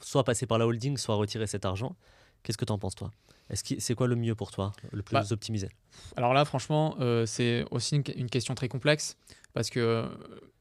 [0.00, 1.96] soit passer par la holding, soit retirer cet argent,
[2.42, 3.10] qu'est-ce que tu en penses toi?
[3.50, 5.68] Est-ce que c'est quoi le mieux pour toi, le plus Bah, optimisé?
[6.16, 9.16] Alors là, franchement, c'est aussi une, une question très complexe
[9.52, 10.06] parce que,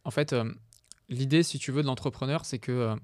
[0.03, 0.33] en fait,
[1.09, 2.95] l'idée, si tu veux, de l'entrepreneur, c'est que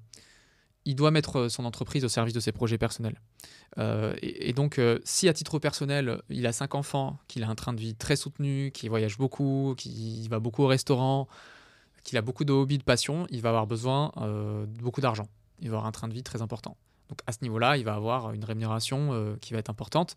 [0.86, 3.20] il doit mettre euh, son entreprise au service de ses projets personnels.
[3.78, 7.56] Euh, et, donc, euh, si à titre personnel, il a cinq enfants, qu'il a un
[7.56, 11.28] train de vie très soutenu, qu'il voyage beaucoup, qu'il va beaucoup au restaurant,
[12.04, 15.28] qu'il a beaucoup de hobbies, de passion, il va avoir besoin de beaucoup d'argent.
[15.62, 16.76] Il va avoir un train de vie très important.
[17.08, 20.16] Donc à ce niveau-là, il va avoir une rémunération qui va être importante.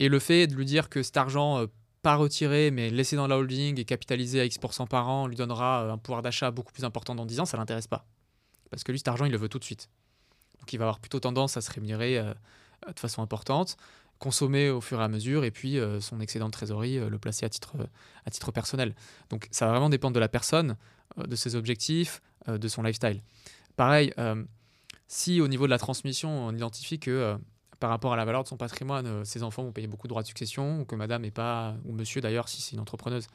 [0.00, 1.64] Et le fait de lui dire que cet argent,
[2.02, 5.92] pas retiré, mais laissé dans la holding et capitalisé à X% par an, lui donnera
[5.92, 8.04] un pouvoir d'achat beaucoup plus important dans 10 ans, ça l'intéresse pas.
[8.70, 9.88] Parce que lui, cet argent, il le veut tout de suite.
[10.58, 12.34] Donc il va avoir plutôt tendance à se rémunérer euh,
[12.86, 13.76] euh, de façon importante,
[14.18, 17.46] consommer au fur et à mesure, et puis euh, son excédent de trésorerie, le placer
[17.46, 17.76] à titre,
[18.24, 18.94] à titre personnel.
[19.30, 20.76] Donc ça va vraiment dépendre de la personne,
[21.16, 23.22] de ses objectifs, de son lifestyle.
[23.76, 24.12] Pareil,
[25.06, 27.36] si au niveau de la transmission, on identifie que
[27.78, 30.22] par rapport à la valeur de son patrimoine, ses enfants vont payer beaucoup de droits
[30.22, 33.28] de succession, ou que madame est pas, ou monsieur d'ailleurs, si c'est une entrepreneuse,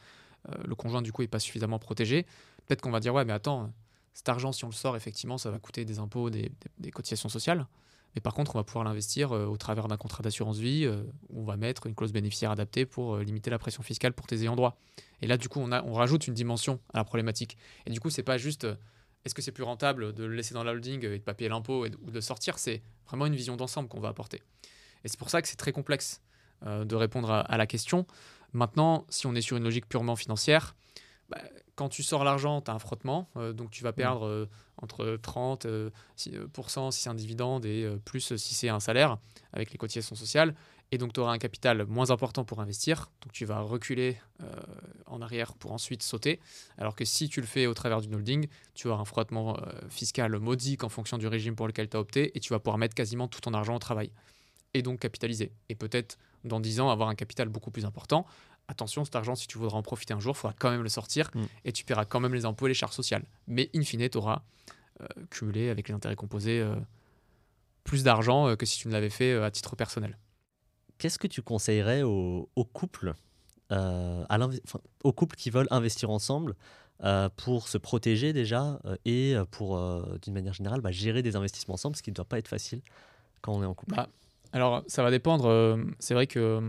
[0.65, 2.24] le conjoint du coup est pas suffisamment protégé,
[2.67, 3.72] peut-être qu'on va dire ouais mais attends,
[4.13, 6.52] cet argent si on le sort effectivement ça va coûter des impôts, des,
[6.91, 7.67] cotisations sociales,
[8.15, 11.04] mais par contre on va pouvoir l'investir euh, au travers d'un contrat d'assurance vie euh,
[11.30, 14.28] où on va mettre une clause bénéficiaire adaptée pour euh, limiter la pression fiscale pour
[14.28, 14.78] tes ayants droit.
[15.21, 17.58] Et là du coup on, rajoute une dimension à la problématique.
[17.86, 18.67] Et du coup c'est pas juste
[19.24, 21.50] est-ce que c'est plus rentable de le laisser dans la holding et de pas payer
[21.50, 24.41] l'impôt ou de sortir, c'est vraiment une vision d'ensemble qu'on va apporter.
[25.04, 26.21] Et c'est pour ça que c'est très complexe
[26.65, 28.06] de répondre à, à la question.
[28.54, 30.76] Maintenant, si on est sur une logique purement financière,
[31.30, 31.41] bah,
[31.75, 35.17] quand tu sors l'argent, tu as un frottement, euh, donc tu vas perdre euh, entre
[35.21, 36.34] 30 euh, si,
[36.91, 39.17] c'est un dividende et euh, plus si c'est un salaire
[39.53, 40.55] avec les cotisations sociales.
[40.93, 44.17] Et donc tu auras un capital moins important pour investir, donc tu vas reculer
[45.05, 46.41] en arrière pour ensuite sauter.
[46.77, 49.57] Alors que si tu le fais au travers d'une holding, tu auras un frottement
[49.88, 52.77] fiscal modique en fonction du régime pour lequel tu as opté et tu vas pouvoir
[52.77, 54.12] mettre quasiment tout ton argent au travail
[54.73, 55.51] et donc capitaliser.
[55.69, 58.25] Et peut-être dans 10 ans avoir un capital beaucoup plus important.
[58.71, 60.88] Attention, cet argent, si tu voudras en profiter un jour, il faudra quand même le
[60.89, 61.43] sortir Mm.
[61.65, 63.25] et tu paieras quand même les impôts et les charges sociales.
[63.45, 64.43] Mais in fine, tu auras
[65.01, 66.73] euh, cumulé avec les intérêts composés euh,
[67.84, 70.17] plus d'argent euh, que si tu ne l'avais fait à titre personnel.
[70.99, 73.13] Qu'est-ce que tu conseillerais aux, aux couples,
[73.69, 74.39] à
[75.03, 76.55] aux couples qui veulent investir ensemble
[77.38, 79.79] pour se protéger déjà et pour,
[80.21, 82.81] d'une manière générale, bah, gérer des investissements ensemble, ce qui ne doit pas être facile
[83.41, 83.95] quand on est en couple?
[83.95, 84.07] Bah,
[84.53, 85.79] Alors, ça va dépendre.
[85.99, 86.62] c'est vrai que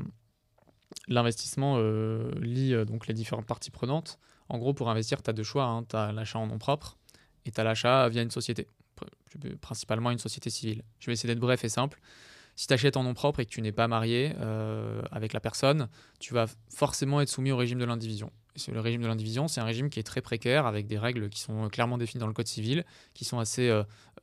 [1.09, 4.19] l'investissement euh, lie euh, donc les différentes parties prenantes.
[4.49, 5.83] En gros, pour investir, tu as deux choix.
[5.89, 6.99] tu as l'achat en nom propre
[7.45, 8.67] et tu as l'achat via une société,
[8.99, 10.83] pr- principalement une société civile.
[10.99, 12.01] Je vais essayer d'être bref et simple.
[12.55, 15.41] Si tu achètes en nom propre et que tu n'es pas marié euh, avec la
[15.41, 15.89] personne,
[16.21, 18.31] tu vas forcément être soumis au régime de l'indivision.
[18.71, 21.41] Le régime de l'indivision, c'est un régime qui est très précaire, avec des règles qui
[21.41, 23.73] sont clairement définies dans le Code civil, qui sont assez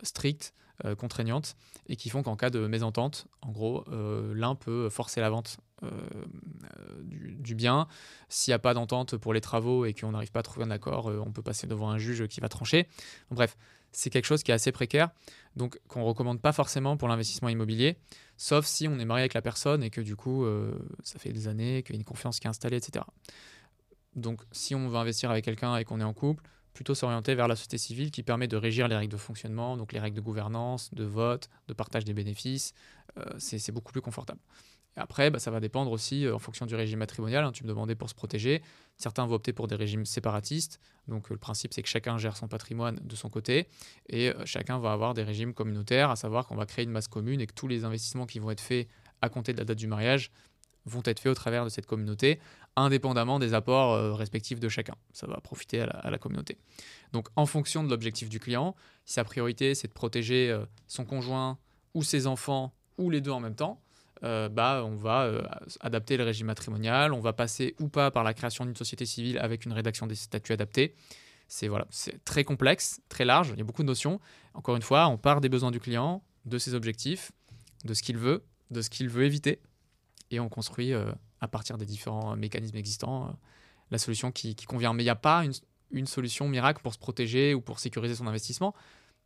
[0.04, 0.54] strictes,
[1.00, 1.56] contraignantes,
[1.88, 5.58] et qui font qu'en cas de mésentente, en gros, l'un peut forcer la vente
[7.04, 7.88] du, du bien.
[8.30, 10.72] S'il n'y a pas d'entente pour les travaux et qu'on n'arrive pas à trouver un
[10.72, 12.88] accord, euh, on peut passer devant un juge qui va trancher.
[13.32, 13.58] Bref,
[13.92, 15.10] c'est quelque chose qui est assez précaire,
[15.56, 17.98] donc qu'on ne recommande pas forcément pour l'investissement immobilier,
[18.38, 21.34] sauf si on est marié avec la personne et que du coup, euh, ça fait
[21.34, 23.06] des années qu'il y a une confiance qui est installée, etc.
[24.16, 27.48] Donc, si on veut investir avec quelqu'un et qu'on est en couple, plutôt s'orienter vers
[27.48, 30.22] la société civile qui permet de régir les règles de fonctionnement, donc les règles de
[30.22, 32.74] gouvernance, de vote, de partage des bénéfices.
[33.18, 34.40] Euh, c'est beaucoup plus confortable.
[35.00, 37.44] Après, bah, ça va dépendre aussi euh, en fonction du régime matrimonial.
[37.44, 38.62] hein, tu me demandais pour se protéger.
[38.98, 40.80] Certains vont opter pour des régimes séparatistes.
[41.08, 43.68] Donc, euh, le principe, c'est que chacun gère son patrimoine de son côté
[44.10, 47.08] et euh, chacun va avoir des régimes communautaires, à savoir qu'on va créer une masse
[47.08, 48.90] commune et que tous les investissements qui vont être faits
[49.22, 50.32] à compter de la date du mariage
[50.86, 52.40] vont être faits au travers de cette communauté,
[52.76, 54.96] indépendamment des apports respectifs de chacun.
[55.12, 56.58] Ça va profiter à la, communauté.
[57.12, 60.58] Donc, en fonction de l'objectif du client, sa priorité c'est de protéger
[60.88, 61.60] son conjoint
[61.94, 63.82] ou ses enfants ou les deux en même temps,
[64.24, 65.44] euh, bah, on va euh,
[65.80, 69.38] adapter le régime matrimonial, on va passer ou pas par la création d'une société civile
[69.40, 70.96] avec une rédaction des statuts adaptés.
[71.48, 71.88] C'est voilà,
[72.26, 74.20] très complexe, très large, il y a beaucoup de notions.
[74.54, 77.32] Encore une fois, on part des besoins du client, de ses objectifs,
[77.86, 79.60] de ce qu'il veut, de ce qu'il veut éviter,
[80.32, 83.36] et on construit euh, à partir des différents mécanismes existants
[83.92, 84.94] la solution qui, qui convient.
[84.94, 85.54] Mais il n'y a pas une,
[85.92, 88.74] une solution miracle pour se protéger ou pour sécuriser son investissement.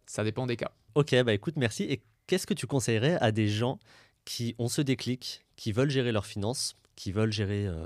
[0.05, 0.71] Ça dépend des cas.
[0.95, 1.83] Ok, bah écoute, merci.
[1.83, 3.79] Et qu'est-ce que tu conseillerais à des gens
[4.25, 7.85] qui ont ce déclic, qui veulent gérer leurs finances, qui veulent gérer, euh,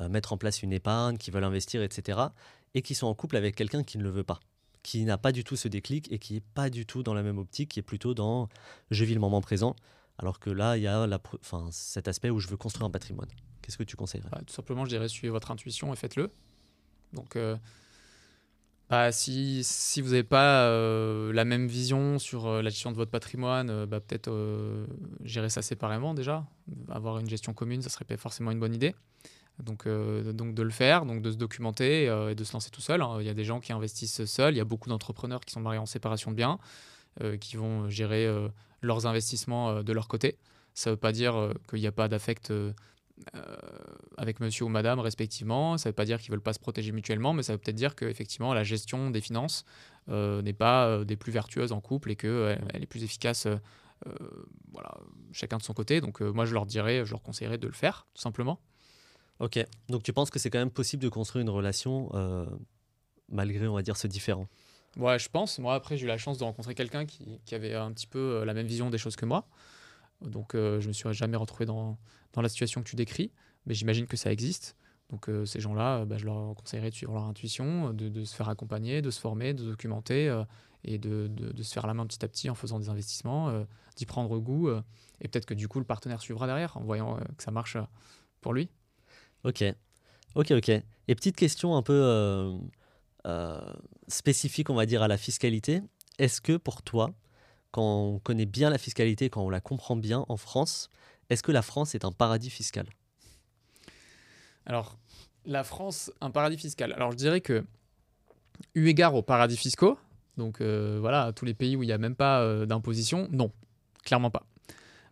[0.00, 2.18] euh, mettre en place une épargne, qui veulent investir, etc.,
[2.74, 4.40] et qui sont en couple avec quelqu'un qui ne le veut pas,
[4.82, 7.22] qui n'a pas du tout ce déclic et qui n'est pas du tout dans la
[7.22, 8.48] même optique, qui est plutôt dans
[8.90, 9.74] je vis le moment présent.
[10.18, 12.90] Alors que là, il y a la, enfin, cet aspect où je veux construire un
[12.90, 13.28] patrimoine.
[13.62, 14.28] Qu'est-ce que tu conseillerais?
[14.30, 16.30] Bah, Tout simplement, je dirais suivez votre intuition et faites-le.
[17.12, 17.56] Donc, euh,
[18.90, 22.96] bah, si, si, vous n'avez pas euh, la même vision sur euh, la gestion de
[22.96, 24.30] votre patrimoine, bah, peut-être
[25.24, 26.44] gérer ça séparément déjà.
[26.90, 28.94] Avoir une gestion commune, ça serait pas forcément une bonne idée.
[29.62, 33.02] Donc, donc de le faire, donc de se documenter et de se lancer tout seul.
[33.02, 33.18] Hein.
[33.20, 35.60] Il y a des gens qui investissent seuls, il y a beaucoup d'entrepreneurs qui sont
[35.60, 36.58] mariés en séparation de biens,
[37.40, 38.26] qui vont gérer
[38.80, 40.38] leurs investissements de leur côté.
[40.72, 42.50] Ça ne veut pas dire qu'il n'y a pas d'affect
[43.34, 43.56] euh,
[44.16, 45.78] avec monsieur ou madame respectivement.
[45.78, 47.58] Ça ne veut pas dire qu'ils ne veulent pas se protéger mutuellement, mais ça veut
[47.58, 49.64] peut-être dire qu'effectivement la gestion des finances
[50.08, 53.46] euh, n'est pas euh, des plus vertueuses en couple et qu'elle elle est plus efficace
[54.72, 54.96] voilà,
[55.30, 56.00] chacun de son côté.
[56.00, 58.60] Donc moi je leur dirais, je leur conseillerais de le faire, tout simplement.
[59.40, 62.10] Ok, donc tu penses que c'est quand même possible de construire une relation
[63.28, 64.48] malgré, on va dire, ce différent
[64.96, 65.58] Ouais, je pense.
[65.60, 68.42] Moi, après, j'ai eu la chance de rencontrer quelqu'un qui, qui, avait un petit peu
[68.44, 69.46] la même vision des choses que moi.
[70.22, 71.98] Donc, je me suis jamais retrouvé dans,
[72.36, 73.32] la situation que tu décris,
[73.66, 74.76] mais j'imagine que ça existe.
[75.10, 78.48] Donc euh, ces gens-là, bah, je leur conseillerais de suivre leur intuition, de, se faire
[78.48, 80.44] accompagner, de se former, de documenter euh,
[80.84, 81.28] et de,
[81.62, 83.64] se faire la main petit à petit en faisant des investissements, euh,
[83.96, 84.70] d'y prendre goût.
[85.20, 87.76] et peut-être que du coup, le partenaire suivra derrière en voyant que ça marche
[88.40, 88.70] pour lui.
[89.44, 89.64] Ok,
[90.34, 90.68] ok, ok.
[90.68, 92.58] Et petite question un peu
[94.06, 95.82] spécifique, on va dire, à la fiscalité.
[96.18, 97.10] Est-ce que pour toi,
[97.70, 100.90] quand on connaît bien la fiscalité, quand on la comprend bien en France,
[101.28, 102.86] est-ce que la France est un paradis fiscal?
[104.66, 104.98] Alors,
[105.46, 106.92] la France, un paradis fiscal.
[106.92, 107.64] Alors, je dirais que,
[108.74, 109.98] eu égard aux paradis fiscaux,
[110.36, 113.52] donc euh, voilà, tous les pays où il n'y a même pas euh, d'imposition, non,
[114.04, 114.44] clairement pas.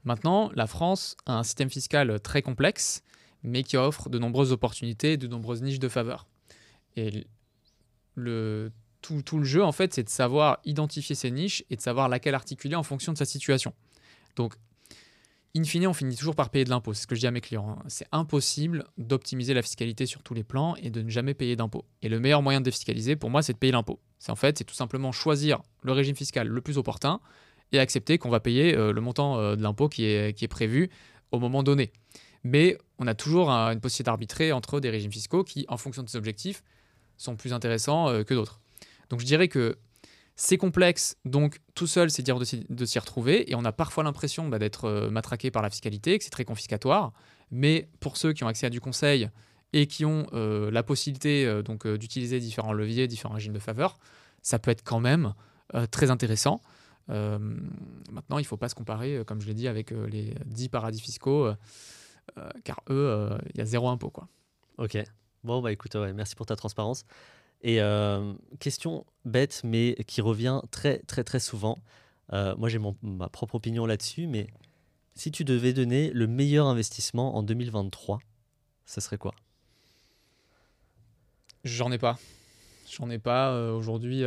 [0.05, 3.03] Maintenant, la France a un système fiscal très complexe,
[3.43, 6.27] mais qui offre de nombreuses opportunités, de nombreuses niches de faveur.
[6.97, 7.27] Et
[8.15, 12.09] le, tout, le jeu, en fait, c'est de savoir identifier ces niches et de savoir
[12.09, 13.73] laquelle articuler en fonction de sa situation.
[14.37, 14.55] Donc,
[15.57, 16.93] in fine, on finit toujours par payer de l'impôt.
[16.95, 17.71] C'est ce que je dis à mes clients.
[17.71, 17.83] Hein.
[17.89, 21.85] C'est impossible d'optimiser la fiscalité sur tous les plans et de ne jamais payer d'impôt.
[22.03, 24.01] Et le meilleur moyen de défiscaliser, pour moi, c'est de payer l'impôt.
[24.19, 27.21] C'est en fait, c'est tout simplement choisir le régime fiscal le plus opportun
[27.73, 30.49] et accepter qu'on va payer euh, le montant euh, de l'impôt qui est, qui est
[30.49, 30.91] prévu
[31.31, 31.93] au moment donné.
[32.45, 36.09] Mais on a toujours une possibilité d'arbitrer entre des régimes fiscaux qui, en fonction de
[36.09, 36.63] ses objectifs,
[37.17, 38.61] sont plus intéressants euh, que d'autres.
[39.11, 39.79] Donc je dirais que
[40.41, 44.49] c'est complexe, donc tout seul, c'est dire de, s'y retrouver, et on a parfois l'impression
[44.49, 47.13] bah, d'être euh, matraqué par la fiscalité, que c'est très confiscatoire.
[47.51, 49.29] Mais pour ceux qui ont accès à du conseil
[49.73, 53.99] et qui ont euh, la possibilité euh, donc d'utiliser différents leviers, différents régimes de faveur,
[54.41, 55.35] ça peut être quand même
[55.91, 56.63] très intéressant.
[57.09, 61.01] maintenant, il ne faut pas se comparer, comme je l'ai dit, avec les 10 paradis
[61.01, 61.51] fiscaux,
[62.65, 64.09] car eux, il y a zéro impôt.
[64.09, 64.29] Quoi.
[64.79, 64.97] Ok.
[65.45, 67.05] Bon, bah écoute, merci pour ta transparence.
[67.63, 71.79] Et euh, question bête, mais qui revient très, très, très souvent.
[72.33, 74.47] Euh, moi, j'ai ma propre opinion là-dessus, mais
[75.15, 78.21] si tu devais donner le meilleur investissement en 2023,
[78.87, 79.35] ce serait quoi?
[81.65, 82.19] J'en ai pas.
[82.89, 83.53] J'en ai pas.
[83.53, 84.23] Euh, aujourd'hui,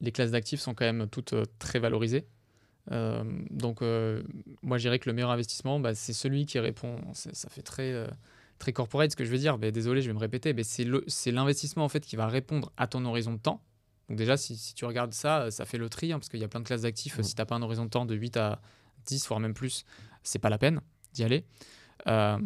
[0.00, 2.26] les classes d'actifs sont quand même toutes très valorisées.
[2.90, 3.82] donc,
[4.62, 6.98] moi, je dirais que le meilleur investissement, bah, c'est celui qui répond.
[7.14, 8.08] Ça fait très
[8.60, 11.32] très corporate ce que je veux dire, mais désolé, je vais me répéter, mais c'est
[11.32, 13.60] l'investissement en fait qui va répondre à ton horizon de temps.
[14.08, 16.48] Donc déjà, si, tu regardes ça, ça fait le tri, hein, parce qu'il y a
[16.48, 17.18] plein de classes d'actifs.
[17.18, 17.22] Mm.
[17.22, 18.60] Si tu n'as pas un horizon de temps de 8 à
[19.06, 19.84] 10, voire même plus,
[20.22, 20.80] c'est pas la peine
[21.12, 21.44] d'y aller.
[22.06, 22.38] Euh,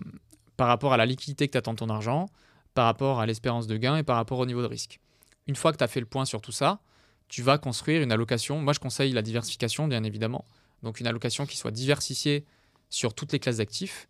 [0.57, 2.27] par rapport à la liquidité que tu attends de ton argent,
[2.75, 5.01] par rapport à l'espérance de gain et par rapport au niveau de risque.
[5.47, 6.81] Une fois que tu as fait le point sur tout ça,
[7.29, 8.61] tu vas construire une allocation.
[8.61, 10.45] Moi, je conseille la diversification, bien évidemment.
[10.83, 12.45] Donc une allocation qui soit diversifiée
[12.91, 14.09] sur toutes les classes d'actifs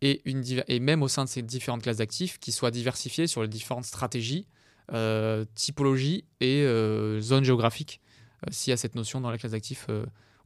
[0.00, 3.42] et, une, et même au sein de ces différentes classes d'actifs, qui soient diversifiées sur
[3.42, 4.46] les différentes stratégies,
[4.92, 8.02] euh, typologies et euh, zones géographiques,
[8.46, 9.88] euh, s'il y a cette notion dans la classe d'actifs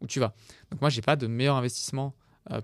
[0.01, 0.33] où tu vas.
[0.71, 2.15] Donc moi, je n'ai pas de meilleur investissement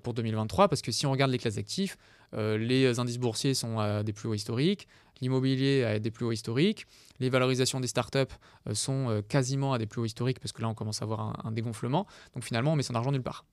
[0.03, 1.99] pour 2023 parce que si on regarde les classes d'actifs,
[2.33, 4.89] les indices boursiers sont à des plus hauts historiques,
[5.21, 6.87] l'immobilier à des plus hauts historiques,
[7.21, 8.33] les valorisations des startups
[8.73, 11.51] sont quasiment à des plus hauts historiques parce que là, on commence à avoir un,
[11.51, 12.07] dégonflement.
[12.35, 13.45] Donc finalement, on met son argent nulle part.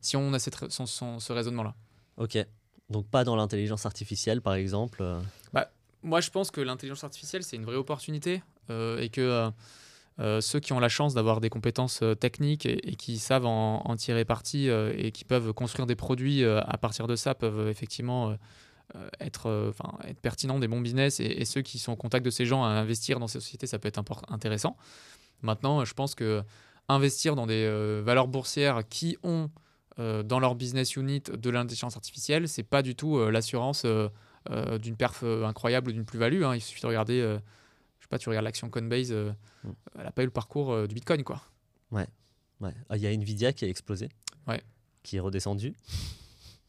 [0.00, 1.74] Si on a cette, ce raisonnement-là.
[2.16, 2.38] Ok.
[2.90, 5.20] Donc pas dans l'intelligence artificielle, par exemple euh.
[5.52, 5.70] bah,
[6.02, 9.50] Moi, je pense que l'intelligence artificielle, c'est une vraie opportunité euh, et que
[10.18, 14.24] euh, ceux qui ont la chance d'avoir des compétences techniques et, qui savent en, tirer
[14.24, 18.34] parti et qui peuvent construire des produits à partir de ça peuvent effectivement
[19.20, 22.64] être, être pertinents, des bons business et, ceux qui sont en contact de ces gens
[22.64, 24.78] à investir dans ces sociétés, ça peut être intéressant.
[25.42, 26.42] Maintenant, je pense que
[26.88, 27.68] investir dans des
[28.02, 29.50] valeurs boursières qui ont
[29.98, 34.08] dans leur business unit de l'intelligence artificielle, c'est pas du tout euh, l'assurance euh,
[34.78, 36.42] d'une perf incroyable ou d'une plus-value.
[36.42, 36.54] Hein.
[36.54, 39.34] Il suffit de regarder, je sais pas, tu regardes l'action Coinbase, mm.
[39.98, 41.42] elle n'a pas eu le parcours du Bitcoin, quoi.
[41.90, 42.06] Ouais.
[42.60, 42.74] ouais.
[42.88, 44.08] Ah, il y a Nvidia qui a explosé.
[44.46, 44.62] Ouais.
[45.02, 45.74] qui est redescendu,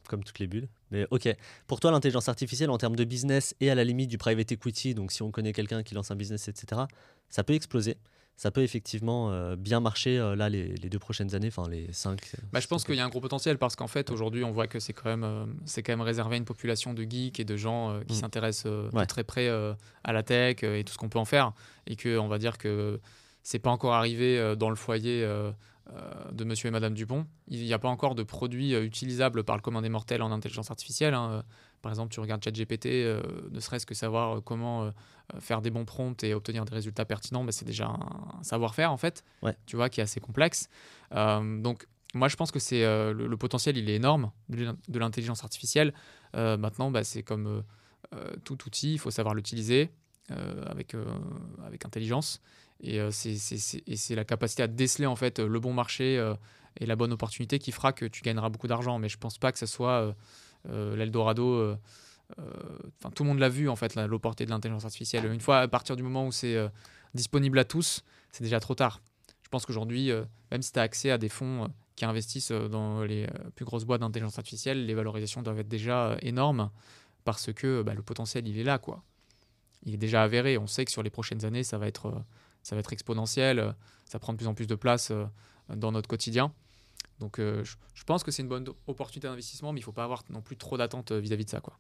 [0.08, 0.68] comme toutes les bulles.
[0.90, 1.30] Mais ok,
[1.68, 4.96] pour toi, l'intelligence artificielle en termes de business et à la limite du private equity,
[4.96, 6.82] donc si on connaît quelqu'un qui lance un business, etc.,
[7.30, 7.98] ça peut exploser.
[8.38, 12.22] Ça peut effectivement euh, bien marcher euh, là les, deux prochaines années, enfin les cinq.
[12.36, 14.52] Euh, bah, je pense qu'il y a un gros potentiel parce qu'en fait aujourd'hui on
[14.52, 17.46] voit que c'est quand même c'est quand même réservé à une population de geeks et
[17.46, 18.18] de gens qui mm.
[18.18, 21.52] s'intéressent de très près à la tech et tout ce qu'on peut en faire
[21.88, 23.00] et que on va dire que
[23.42, 25.28] c'est pas encore arrivé dans le foyer
[26.32, 27.26] de monsieur et madame Dupont.
[27.48, 30.70] Il n'y a pas encore de produits utilisables par le commun des mortels en intelligence
[30.70, 31.16] artificielle.
[31.16, 31.44] Hein.
[31.82, 33.22] Par exemple, tu regardes ChatGPT, euh,
[33.52, 34.92] ne serait-ce que savoir comment
[35.40, 38.98] faire des bons prompts et obtenir des résultats pertinents, bah, c'est déjà un, savoir-faire en
[38.98, 39.24] fait,
[39.66, 40.70] tu vois, qui est assez complexe.
[41.12, 45.94] donc, moi, je pense que c'est le, potentiel, il est énorme de l'intelligence artificielle.
[46.34, 47.64] maintenant, bah, c'est comme
[48.46, 49.92] tout outil, il faut savoir l'utiliser
[50.30, 50.96] avec,
[51.66, 52.42] avec intelligence.
[52.82, 56.36] Et euh, c'est la capacité à déceler en fait le bon marché euh,
[56.80, 59.00] et la bonne opportunité qui fera que tu gagneras beaucoup d'argent.
[59.00, 60.14] Mais je pense pas que ce soit euh,
[60.66, 61.76] l'Eldorado.
[62.38, 65.26] Enfin, tout le monde l'a vu en fait, l'opportunité de l'intelligence artificielle.
[65.32, 66.58] Une fois à partir du moment où c'est
[67.14, 69.02] disponible à tous, c'est déjà trop tard.
[69.44, 70.12] Je pense qu'aujourd'hui,
[70.52, 74.02] même si tu as accès à des fonds qui investissent dans les plus grosses boîtes
[74.02, 76.70] d'intelligence artificielle, les valorisations doivent être déjà énormes
[77.24, 78.78] parce que bah, le potentiel, il est là.
[78.78, 79.04] quoi.
[79.86, 80.58] Il est déjà avéré.
[80.58, 82.14] On sait que sur les prochaines années, ça va être
[82.68, 83.72] ça va être exponentiel, euh,
[84.06, 85.26] ça prend de plus en plus de place euh,
[85.74, 86.52] dans notre quotidien.
[87.20, 90.04] Donc euh, je, pense que c'est une bonne opportunité d'investissement, mais il ne faut pas
[90.04, 91.62] avoir non plus trop d'attentes vis-à-vis de ça.
[91.62, 91.78] Quoi.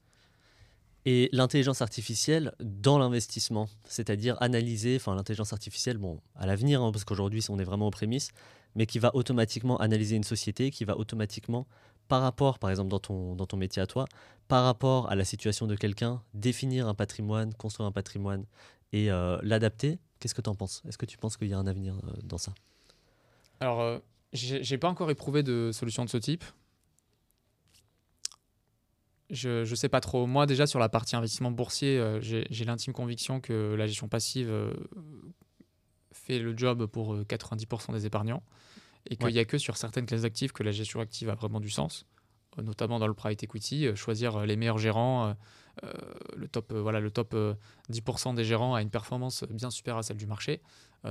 [1.05, 7.05] Et l'intelligence artificielle dans l'investissement, c'est-à-dire analyser, enfin l'intelligence artificielle, bon, à l'avenir, hein, parce
[7.05, 8.31] qu'aujourd'hui on est vraiment aux prémices,
[8.75, 11.67] mais qui va automatiquement analyser une société, qui va automatiquement,
[12.07, 14.05] par rapport, par exemple dans ton, dans ton métier à toi,
[14.47, 18.45] par rapport à la situation de quelqu'un, définir un patrimoine, construire un patrimoine
[18.93, 19.09] et
[19.43, 20.81] l'adapter Qu'est-ce que tu en penses?
[20.87, 22.53] Est-ce que tu penses qu'il y a un avenir euh, dans ça?
[23.59, 23.99] Alors, euh,
[24.33, 26.43] j'ai pas encore éprouvé de solution de ce type.
[29.29, 30.25] Je ne sais pas trop.
[30.25, 34.51] Moi, déjà, sur la partie investissement boursier, euh, j'ai l'intime conviction que la gestion passive
[36.13, 38.43] fait le job pour 90% des épargnants
[39.09, 41.59] et qu'il n'y a que sur certaines classes d'actifs que la gestion active a vraiment
[41.59, 42.05] du sens,
[42.57, 45.33] notamment dans le private equity, choisir les meilleurs gérants euh,
[46.35, 47.35] le top, euh, voilà, le top
[47.89, 50.61] 10% euh, des gérants a une performance bien supérieure à celle du marché.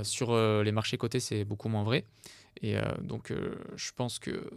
[0.02, 2.04] sur les marchés cotés, c'est beaucoup moins vrai.
[2.62, 3.32] Et donc,
[3.76, 4.50] je pense que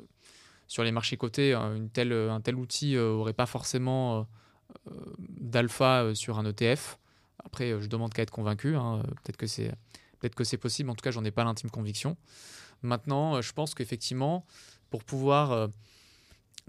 [0.67, 4.27] sur les marchés cotés, une telle, un tel outil n'aurait pas forcément
[5.19, 6.99] d'alpha sur un ETF.
[7.43, 8.75] Après, je demande qu'à être convaincu.
[8.75, 9.01] Hein.
[9.23, 9.73] Peut-être que c'est
[10.19, 10.89] peut-être que c'est possible.
[10.89, 12.17] En tout cas, j'en ai pas l'intime conviction.
[12.81, 14.45] Maintenant, je pense qu'effectivement,
[14.89, 15.69] pour pouvoir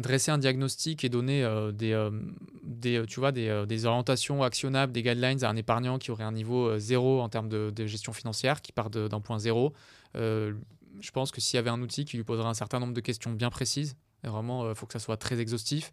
[0.00, 2.10] dresser un diagnostic et donner euh, des, euh,
[2.62, 6.24] des, euh, tu vois, des, des, orientations actionnables, des guidelines à un épargnant qui aurait
[6.24, 9.72] un niveau zéro en termes de, gestion financière, qui part d'un point zéro.
[10.14, 13.00] je pense que s'il y avait un outil qui lui poserait un certain nombre de
[13.00, 15.92] questions bien précises, vraiment, il faut que ça soit très exhaustif.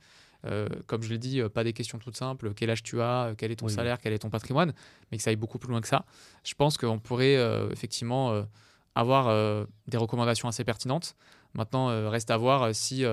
[0.85, 3.57] comme je l'ai dit, pas des questions toutes simples, quel âge tu as, quel est
[3.57, 4.73] ton salaire, quel est ton patrimoine,
[5.11, 6.05] mais que ça aille beaucoup plus loin que ça.
[6.43, 7.37] Je pense qu'on pourrait
[7.71, 8.43] effectivement
[8.95, 11.15] avoir des recommandations assez pertinentes.
[11.57, 13.03] Maintenant, reste à voir si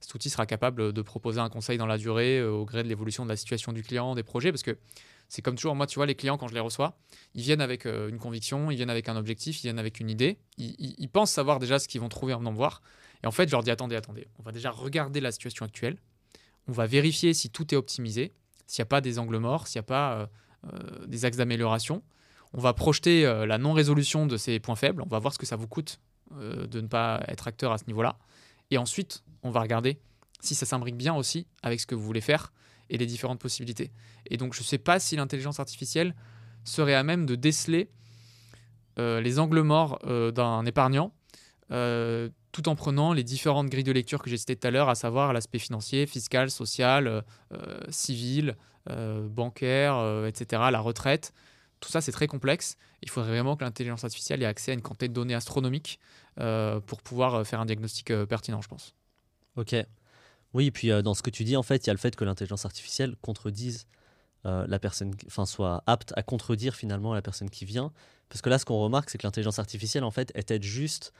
[0.00, 2.88] cet outil sera capable de proposer un conseil dans la durée euh, au gré de
[2.88, 4.78] l'évolution de la situation du client, des projets, parce que
[5.28, 6.98] c'est comme toujours, moi, tu vois, les clients, quand je les reçois,
[7.34, 10.10] ils viennent avec euh, une conviction, ils viennent avec un objectif, ils viennent avec une
[10.10, 12.82] idée, ils, pensent savoir déjà ce qu'ils vont trouver en venant me voir.
[13.22, 15.98] Et en fait, je leur dis, attendez, attendez, on va déjà regarder la situation actuelle,
[16.66, 18.32] on va vérifier si tout est optimisé,
[18.66, 20.30] s'il n'y a pas des angles morts, s'il n'y a pas
[20.72, 22.02] euh, des axes d'amélioration.
[22.52, 25.54] On va projeter la non-résolution de ces points faibles, on va voir ce que ça
[25.54, 28.18] vous coûte de ne pas être acteur à ce niveau-là.
[28.70, 30.00] Et ensuite, on va regarder
[30.40, 32.52] si ça s'imbrique bien aussi avec ce que vous voulez faire
[32.88, 33.90] et les différentes possibilités.
[34.26, 36.14] Et donc, je ne sais pas si l'intelligence artificielle
[36.64, 37.90] serait à même de déceler
[38.98, 41.12] euh, les angles morts euh, d'un épargnant,
[41.70, 44.88] euh, tout en prenant les différentes grilles de lecture que j'ai citées tout à l'heure,
[44.88, 47.24] à savoir l'aspect financier, fiscal, social,
[47.90, 48.56] civil,
[48.88, 51.32] bancaire, etc., la retraite.
[51.80, 52.76] Tout ça, c'est très complexe.
[53.02, 55.98] Il faudrait vraiment que l'intelligence artificielle ait accès à une quantité de données astronomiques
[56.36, 58.94] pour pouvoir faire un diagnostic pertinent, je pense.
[59.56, 59.74] Ok.
[60.52, 61.98] Oui, et puis euh, dans ce que tu dis, en fait, il y a le
[61.98, 63.86] fait que l'intelligence artificielle contredise
[64.46, 67.92] euh, la personne, enfin, soit apte à contredire finalement la personne qui vient.
[68.28, 71.12] Parce que là, ce qu'on remarque, c'est que l'intelligence artificielle, en fait, est juste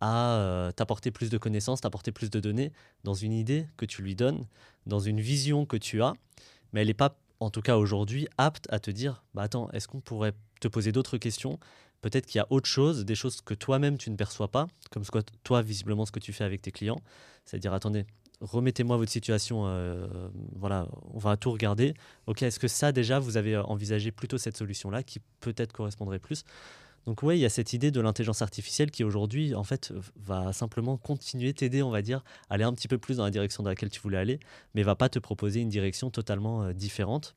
[0.00, 2.72] à euh, t'apporter plus de connaissances, t'apporter plus de données
[3.04, 4.46] dans une idée que tu lui donnes,
[4.86, 6.14] dans une vision que tu as,
[6.72, 9.88] mais elle n'est pas, en tout cas aujourd'hui, apte à te dire, bah attends, est-ce
[9.88, 11.58] qu'on pourrait te poser d'autres questions?
[12.00, 15.04] Peut-être qu'il y a autre chose, des choses que toi-même tu ne perçois pas, comme
[15.42, 17.00] toi, visiblement, ce que tu fais avec tes clients.
[17.44, 18.06] C'est-à-dire, attendez,
[18.40, 20.06] remettez-moi votre situation, euh,
[20.56, 21.94] voilà, on va tout regarder.
[22.26, 26.44] Ok, est-ce que ça déjà, vous avez envisagé plutôt cette solution-là qui peut-être correspondrait plus?
[27.08, 30.52] Donc ouais, il y a cette idée de l'intelligence artificielle qui aujourd'hui, en fait, va
[30.52, 33.70] simplement continuer t'aider, on va dire, aller un petit peu plus dans la direction dans
[33.70, 34.40] laquelle tu voulais aller,
[34.74, 37.34] mais va pas te proposer une direction totalement euh, différente.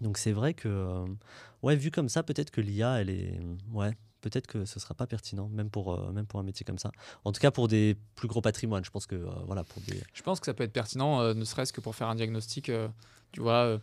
[0.00, 1.06] Donc c'est vrai que, euh,
[1.64, 3.40] ouais, vu comme ça, peut-être que l'IA, elle est,
[3.72, 6.78] ouais, peut-être que ce sera pas pertinent, même pour, euh, même pour un métier comme
[6.78, 6.92] ça.
[7.24, 10.00] En tout cas, pour des plus gros patrimoines, je pense que, voilà, pour des...
[10.14, 12.70] Je pense que ça peut être pertinent, ne serait-ce que pour faire un diagnostic,
[13.32, 13.80] tu vois,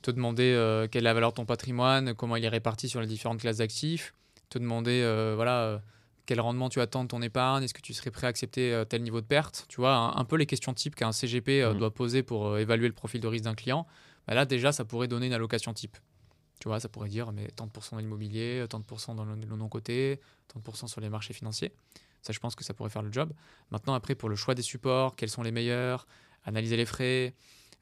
[0.00, 3.06] te demander quelle est la valeur de ton patrimoine, comment il est réparti sur les
[3.06, 4.14] différentes classes d'actifs,
[4.50, 5.78] te demander euh, voilà, euh,
[6.26, 8.84] quel rendement tu attends de ton épargne, est-ce que tu serais prêt à accepter euh,
[8.84, 11.78] tel niveau de perte Tu vois, un, peu les questions types qu'un CGP mmh.
[11.78, 13.86] doit poser pour évaluer le profil de risque d'un client.
[14.26, 15.96] Bah là, déjà, ça pourrait donner une allocation type.
[16.60, 20.20] Tu vois, ça pourrait dire mais 30% dans l'immobilier, 30% dans le, non-côté,
[20.54, 21.72] 30% sur les marchés financiers.
[22.20, 23.32] Ça, je pense que ça pourrait faire le job.
[23.70, 26.06] Maintenant, après, pour le choix des supports, quels sont les meilleurs,
[26.44, 27.34] analyser les frais,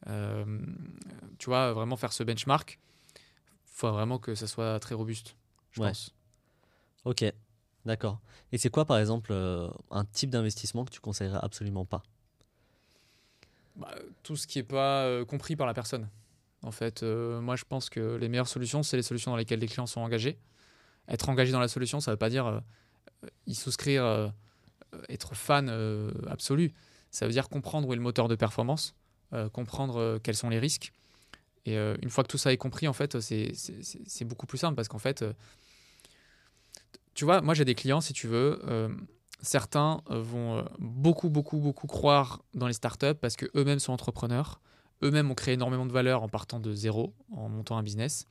[0.07, 2.79] tu vois, vraiment faire ce benchmark,
[3.17, 3.21] il
[3.65, 5.35] faut vraiment que ça soit très robuste,
[5.73, 6.15] je pense.
[7.05, 7.25] Ok,
[7.85, 8.21] d'accord.
[8.53, 12.03] Et c'est quoi, par exemple, euh, un type d'investissement que tu conseillerais absolument pas?
[13.77, 16.09] Bah, Tout ce qui n'est pas euh, compris par la personne.
[16.63, 19.61] En fait, euh, moi, je pense que les meilleures solutions, c'est les solutions dans lesquelles
[19.61, 20.39] les clients sont engagés.
[21.09, 22.63] Être engagé dans la solution, ça ne veut pas dire
[23.47, 24.33] y souscrire,
[25.09, 25.71] être fan
[26.29, 26.75] absolu.
[27.11, 28.95] Ça veut dire comprendre où est le moteur de performance,
[29.55, 30.93] comprendre quels sont les risques.
[31.65, 34.89] Et une fois que tout ça est compris, en fait, c'est beaucoup plus simple parce
[34.89, 35.25] qu'en fait,
[37.19, 38.89] tu vois, moi j'ai des clients, si tu veux, euh,
[39.43, 44.61] certains euh, vont euh, beaucoup, beaucoup, beaucoup croire dans les startups parce qu'eux-mêmes sont entrepreneurs,
[45.03, 48.25] eux-mêmes ont créé énormément de valeur en partant de zéro, en montant un business.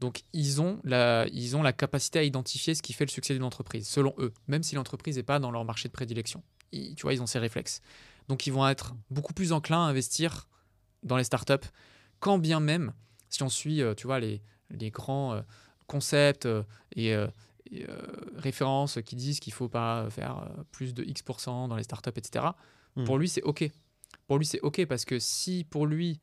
[0.00, 3.32] Donc ils ont, la, ils ont la capacité à identifier ce qui fait le succès
[3.32, 6.42] d'une entreprise, selon eux, même si l'entreprise n'est pas dans leur marché de prédilection.
[6.72, 7.80] tu vois, ils ont ces réflexes.
[8.26, 10.48] Donc ils vont être beaucoup plus enclins à investir
[11.04, 11.68] dans les startups,
[12.18, 12.92] quand bien même,
[13.30, 15.40] si on suit, tu vois, les, les grands
[15.86, 16.48] concepts
[16.96, 17.14] et
[17.74, 17.96] euh,
[18.36, 22.46] références qui disent qu'il faut pas faire euh, plus de X% dans les startups, etc.
[22.96, 23.04] Hmm.
[23.04, 23.68] Pour lui, c'est OK.
[24.26, 26.20] Pour lui, c'est OK parce que si pour lui,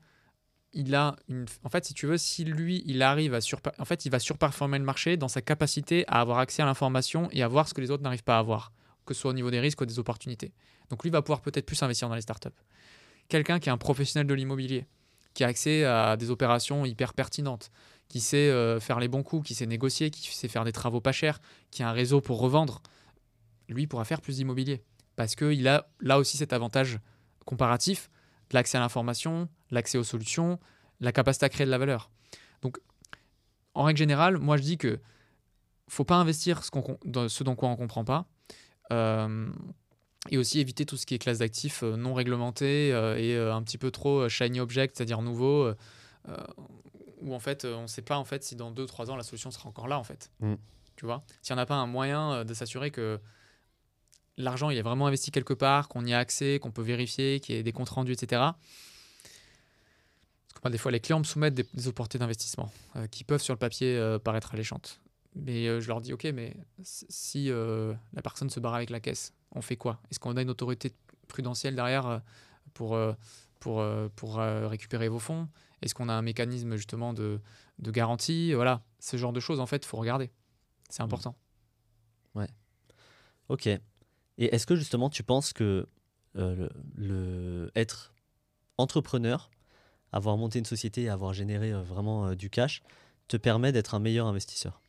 [0.74, 1.46] il a une.
[1.64, 3.40] En fait, si tu veux, si lui, il arrive à
[3.78, 7.30] En fait, il va surperformer le marché dans sa capacité à avoir accès à l'information
[7.32, 8.72] et à voir ce que les autres n'arrivent pas à voir,
[9.06, 10.54] que ce soit au niveau des risques ou des opportunités.
[10.90, 12.50] Donc lui va pouvoir peut-être plus investir dans les startups.
[13.30, 14.86] Quelqu'un qui est un professionnel de l'immobilier,
[15.34, 17.72] qui a accès à des opérations hyper pertinentes,
[18.08, 21.02] qui sait euh, faire les bons coups, qui sait négocier, qui sait faire des travaux
[21.02, 21.40] pas chers,
[21.72, 22.82] qui a un réseau pour revendre,
[23.68, 24.84] lui pourra faire plus d'immobilier.
[25.16, 27.00] Parce qu'il a là aussi cet avantage
[27.46, 28.10] comparatif,
[28.52, 30.60] l'accès à l'information, l'accès aux solutions,
[31.00, 32.12] la capacité à créer de la valeur.
[32.62, 32.78] Donc,
[33.74, 35.00] en règle générale, moi je dis que
[35.90, 36.72] faut pas investir ce,
[37.06, 38.28] dans ce dont quoi on ne comprend pas.
[38.92, 39.52] Euh,
[40.30, 43.78] et aussi éviter tout ce qui est classe d'actifs euh, non réglementés et un petit
[43.78, 45.74] peu trop shiny object, c'est-à-dire nouveau
[47.24, 49.24] où en fait euh, on ne sait pas en fait si dans 2-3 ans la
[49.24, 50.30] solution sera encore là en fait.
[50.40, 50.56] Mm.
[50.96, 51.24] Tu vois?
[51.42, 53.20] S'il n'y en a pas un moyen euh, de s'assurer que
[54.38, 57.56] l'argent il est vraiment investi quelque part, qu'on y a accès, qu'on peut vérifier, qu'il
[57.56, 58.42] y ait des comptes rendus, etc.
[60.50, 63.54] Parce que des fois les clients me soumettent des, opportunités d'investissement euh, qui peuvent sur
[63.54, 65.00] le papier paraître alléchantes.
[65.36, 69.64] Mais je leur dis ok, mais si la personne se barre avec la caisse, on
[69.64, 70.00] fait quoi?
[70.12, 70.94] Est-ce qu'on a une autorité
[71.28, 72.22] prudentielle derrière
[72.76, 72.96] pour,
[73.60, 73.84] pour,
[74.16, 75.48] pour récupérer vos fonds?
[75.84, 77.42] Est-ce qu'on a un mécanisme justement de,
[77.80, 78.54] garantie?
[78.54, 80.32] Voilà, ce genre de choses, en fait, il faut regarder.
[80.90, 81.06] C'est mmh.
[81.06, 81.36] important.
[82.36, 82.48] Ouais.
[83.50, 83.68] Ok.
[83.68, 83.82] Et
[84.38, 85.88] est-ce que justement tu penses que
[86.38, 88.14] euh, le, être
[88.78, 89.52] entrepreneur,
[90.14, 92.82] avoir monté une société et avoir généré euh, vraiment euh, du cash,
[93.28, 94.82] te permet d'être un meilleur investisseur?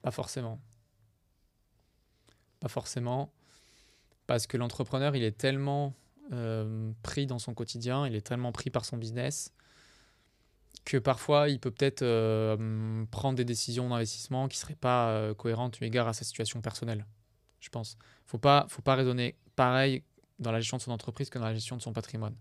[0.00, 0.60] Pas forcément.
[2.60, 3.32] Pas forcément.
[4.28, 5.94] Parce que l'entrepreneur, il est tellement
[6.30, 9.52] euh, pris dans son quotidien, il est tellement pris par son business
[10.84, 15.34] que parfois il peut peut-être euh, prendre des décisions d'investissement qui ne seraient pas euh,
[15.34, 17.06] cohérentes eu égard à sa situation personnelle,
[17.60, 17.96] je pense.
[18.26, 20.04] Il faut pas, faut pas raisonner pareil
[20.38, 22.34] dans la gestion de son entreprise que dans la gestion de son patrimoine.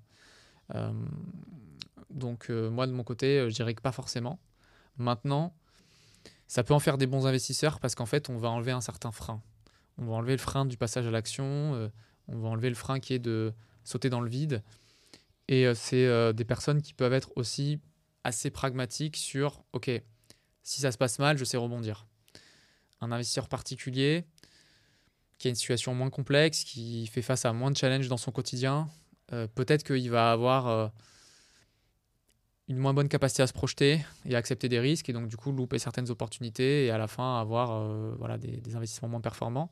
[2.09, 4.39] donc moi de mon côté, je dirais que pas forcément.
[4.97, 5.53] Maintenant,
[6.47, 9.11] ça peut en faire des bons investisseurs parce qu'en fait, on va enlever un certain
[9.11, 9.41] frein.
[9.97, 11.91] On va enlever le frein du passage à l'action,
[12.27, 13.53] on va enlever le frein qui est de
[13.83, 14.63] sauter dans le vide.
[15.47, 17.79] Et euh, c'est euh, des personnes qui peuvent être aussi
[18.23, 19.89] assez pragmatiques sur, OK,
[20.63, 22.05] si ça se passe mal, je sais rebondir.
[23.01, 24.25] Un investisseur particulier
[25.37, 28.31] qui a une situation moins complexe, qui fait face à moins de challenges dans son
[28.31, 28.87] quotidien,
[29.33, 30.91] euh, peut-être qu'il va avoir
[32.67, 35.35] une moins bonne capacité à se projeter et à accepter des risques, et donc du
[35.35, 39.71] coup louper certaines opportunités et à la fin avoir voilà, des investissements moins performants.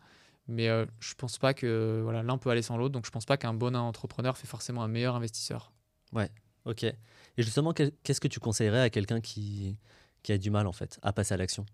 [0.50, 2.92] Mais euh, je pense pas que voilà, l'un peut aller sans l'autre.
[2.92, 5.72] Donc je pense pas qu'un bon entrepreneur fait forcément un meilleur investisseur.
[6.12, 6.30] Ouais,
[6.66, 6.84] ok.
[6.84, 6.96] Et
[7.38, 9.78] Et justement, qu'est-ce que tu conseillerais à quelqu'un qui,
[10.24, 11.66] qui a du mal en fait à passer à l'action?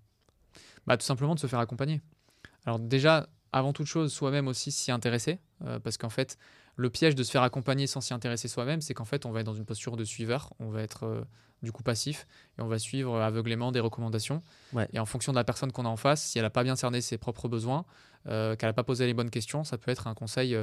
[0.86, 2.01] Bah, Tout simplement de se faire accompagner.
[2.65, 6.38] Alors déjà, avant toute chose, soi-même aussi s'y intéresser, euh, parce qu'en fait,
[6.76, 9.39] le piège de se faire accompagner sans s'y intéresser soi-même, c'est qu'en fait, on va
[9.41, 11.21] être dans une posture de suiveur, on va être euh,
[11.63, 14.41] du coup passif, et on va suivre aveuglément des recommandations.
[14.93, 16.76] Et en fonction de la personne qu'on a en face, si elle n'a pas bien
[16.76, 17.86] cerné ses propres besoins,
[18.28, 20.57] euh, qu'elle n'a pas posé les bonnes questions, ça peut être un conseil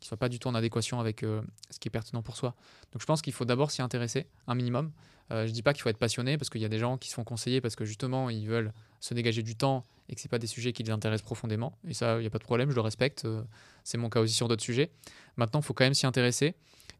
[0.00, 2.54] qui ne soit pas du tout en adéquation avec ce qui est pertinent pour soi.
[2.92, 4.92] Donc je pense qu'il faut d'abord s'y intéresser, un minimum.
[5.30, 7.08] je ne dis pas qu'il faut être passionné, parce qu'il y a des gens qui
[7.08, 10.28] se font conseiller parce que justement, ils veulent se dégager du temps et que ce
[10.28, 11.78] pas des sujets qui les intéressent profondément.
[11.86, 13.24] Et ça, il n'y a pas de problème, je le respecte.
[13.24, 13.42] Euh,
[13.84, 14.90] c'est mon cas aussi sur d'autres sujets.
[15.36, 16.54] Maintenant, il faut quand même s'y intéresser.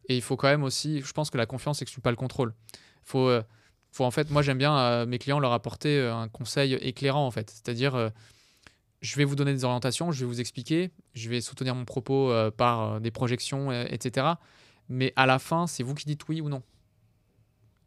[0.09, 2.53] Et il faut quand même aussi, je pense que la confiance n'exclut pas le contrôle.
[3.03, 3.43] faut, euh,
[3.91, 7.25] faut en fait, moi j'aime bien à mes clients leur apporter euh, un conseil éclairant
[7.25, 7.49] en fait.
[7.49, 8.11] C'est-à-dire,
[9.01, 12.31] je vais vous donner des orientations, je vais vous expliquer, je vais soutenir mon propos
[12.57, 14.27] par des projections, etc.
[14.89, 16.63] Mais à la fin, c'est vous qui dites oui ou non.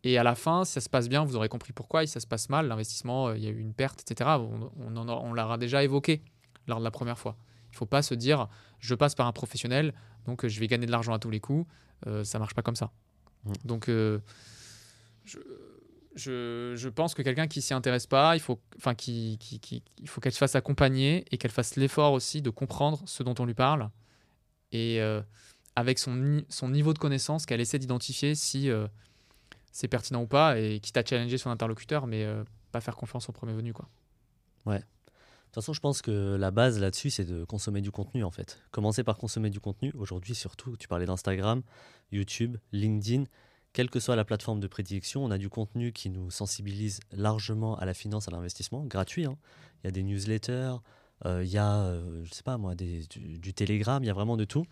[0.03, 2.07] Et à la fin, si ça se passe bien, vous aurez compris pourquoi.
[2.07, 4.31] Si ça se passe mal, l'investissement, euh, il y a eu une perte, etc.
[4.39, 6.23] On, on, on l'aura déjà évoqué
[6.67, 7.37] lors de la première fois.
[7.69, 8.49] Il ne faut pas se dire,
[8.79, 9.95] je passe par un professionnel,
[10.27, 11.67] donc euh, je vais gagner de l'argent à tous les coups.
[12.07, 12.93] Euh, ça ne marche pas comme ça.
[13.45, 13.53] Mmh.
[13.65, 15.39] Donc, je,
[16.15, 18.95] je, pense que quelqu'un qui s'y intéresse pas, il faut, enfin,
[20.07, 23.45] faut qu'elle se fasse accompagner et qu'elle fasse l'effort aussi de comprendre ce dont on
[23.45, 23.91] lui parle.
[24.73, 25.01] Et
[25.77, 28.71] avec son, son niveau de connaissance, qu'elle essaie d'identifier si
[29.73, 33.29] c'est pertinent ou pas, et quitte à challenger son interlocuteur, mais euh, pas faire confiance
[33.29, 33.73] au premier venu.
[33.73, 33.89] Quoi.
[34.67, 34.79] Ouais.
[34.79, 38.31] De toute façon, je pense que la base là-dessus, c'est de consommer du contenu en
[38.31, 38.61] fait.
[38.71, 39.93] Commencer par consommer du contenu.
[39.97, 41.63] Aujourd'hui, surtout, tu parlais d'Instagram,
[42.13, 43.25] YouTube, LinkedIn.
[43.73, 47.77] Quelle que soit la plateforme de prédilection, on a du contenu qui nous sensibilise largement
[47.77, 49.27] à la finance, à l'investissement, gratuit.
[49.27, 49.37] Hein.
[49.83, 50.77] Il y a des newsletters,
[51.25, 54.11] euh, il y a, euh, je sais pas moi, des, du, du Telegram, il y
[54.11, 54.67] a vraiment de tout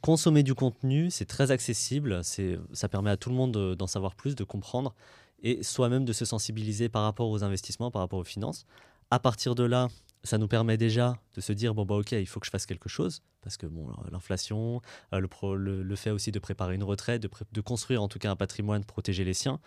[0.00, 4.34] consommer du contenu, c'est très accessible, ça permet à tout le monde d'en savoir plus,
[4.34, 4.94] de comprendre
[5.42, 8.66] et soi-même de se sensibiliser par rapport aux investissements, par rapport aux finances.
[9.10, 9.88] À partir de là,
[10.22, 12.66] ça nous permet déjà de se dire bon bah ok il faut que je fasse
[12.66, 14.82] quelque chose parce que bon l'inflation
[15.14, 18.36] euh, le, le, fait aussi de préparer une retraite de, construire en tout cas un
[18.36, 19.60] patrimoine protéger les siens.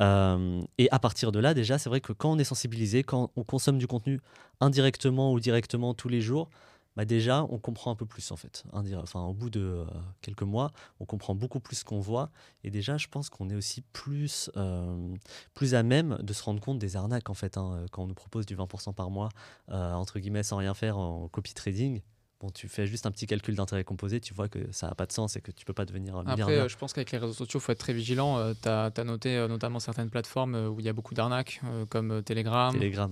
[0.00, 3.30] Euh, et à partir de là déjà c'est vrai que quand on est sensibilisé quand
[3.36, 4.20] on consomme du contenu
[4.60, 6.50] indirectement ou directement tous les jours
[6.96, 8.64] bah déjà, on comprend un peu plus en fait.
[8.72, 9.84] Enfin, au bout de euh,
[10.22, 12.30] quelques mois, on comprend beaucoup plus qu'on voit.
[12.64, 15.14] Et déjà, je pense qu'on est aussi plus, euh,
[15.54, 17.58] plus à même de se rendre compte des arnaques en fait.
[17.58, 19.28] Hein, quand on nous propose du 20% par mois,
[19.70, 22.00] euh, entre guillemets, sans rien faire en copy trading,
[22.40, 25.06] Bon, tu fais juste un petit calcul d'intérêt composé, tu vois que ça n'a pas
[25.06, 26.46] de sens et que tu peux pas devenir milliardaire.
[26.46, 28.52] Après, je pense qu'avec les réseaux sociaux, il faut être très vigilant.
[28.54, 32.74] tu as, noté notamment certaines plateformes où il y a beaucoup d'arnaques, comme Telegram.
[32.74, 33.10] Telegram,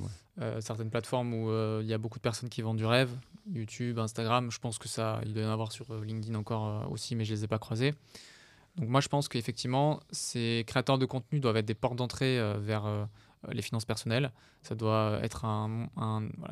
[0.61, 3.11] certaines plateformes où il y a beaucoup de personnes qui vendent du rêve.
[3.53, 6.67] YouTube, Instagram, je pense que ça, il doit y en avoir sur euh, LinkedIn encore
[6.67, 7.95] euh, aussi, mais je les ai pas croisés.
[8.77, 12.57] Donc moi, je pense qu'effectivement, ces créateurs de contenu doivent être des portes d'entrée euh,
[12.59, 13.09] vers
[13.51, 14.33] les finances personnelles.
[14.63, 15.89] Ça doit être un,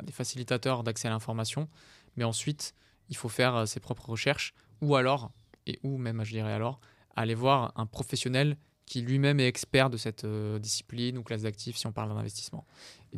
[0.03, 1.67] des facilitateurs d'accès à l'information.
[2.15, 2.73] Mais ensuite,
[3.09, 5.31] il faut faire ses propres recherches ou alors,
[5.65, 6.79] et ou même, je dirais alors,
[7.15, 11.87] aller voir un professionnel qui lui-même est expert de cette discipline ou classe d'actifs si
[11.87, 12.65] on parle d'investissement.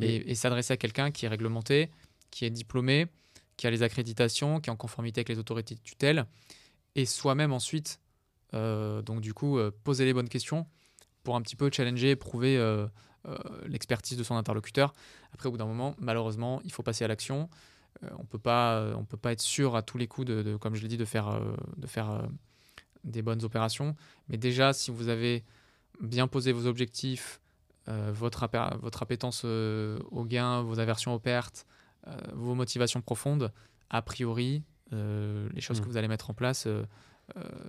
[0.00, 1.90] Et, et s'adresser à quelqu'un qui est réglementé,
[2.30, 3.06] qui est diplômé,
[3.56, 6.26] qui a les accréditations, qui est en conformité avec les autorités de tutelle,
[6.94, 8.00] et soi-même ensuite,
[8.54, 10.66] euh, donc du coup, euh, poser les bonnes questions
[11.22, 12.86] pour un petit peu challenger, prouver euh,
[13.66, 14.92] l'expertise de son interlocuteur.
[15.32, 17.48] Après, au bout d'un moment, malheureusement, il faut passer à l'action.
[18.18, 20.82] On peut pas, on peut pas être sûr à tous les coups, de, comme je
[20.82, 21.40] l'ai dit, de faire,
[21.76, 22.28] de faire
[23.04, 23.96] des bonnes opérations.
[24.28, 25.44] Mais déjà, si vous avez
[26.00, 27.40] bien posé vos objectifs,
[27.86, 28.48] votre,
[28.80, 31.66] votre appétence au gain, vos aversions aux pertes,
[32.08, 33.52] euh, vos motivations profondes,
[33.90, 35.88] a priori, euh, les choses que mm.
[35.88, 36.84] vous allez mettre en place euh,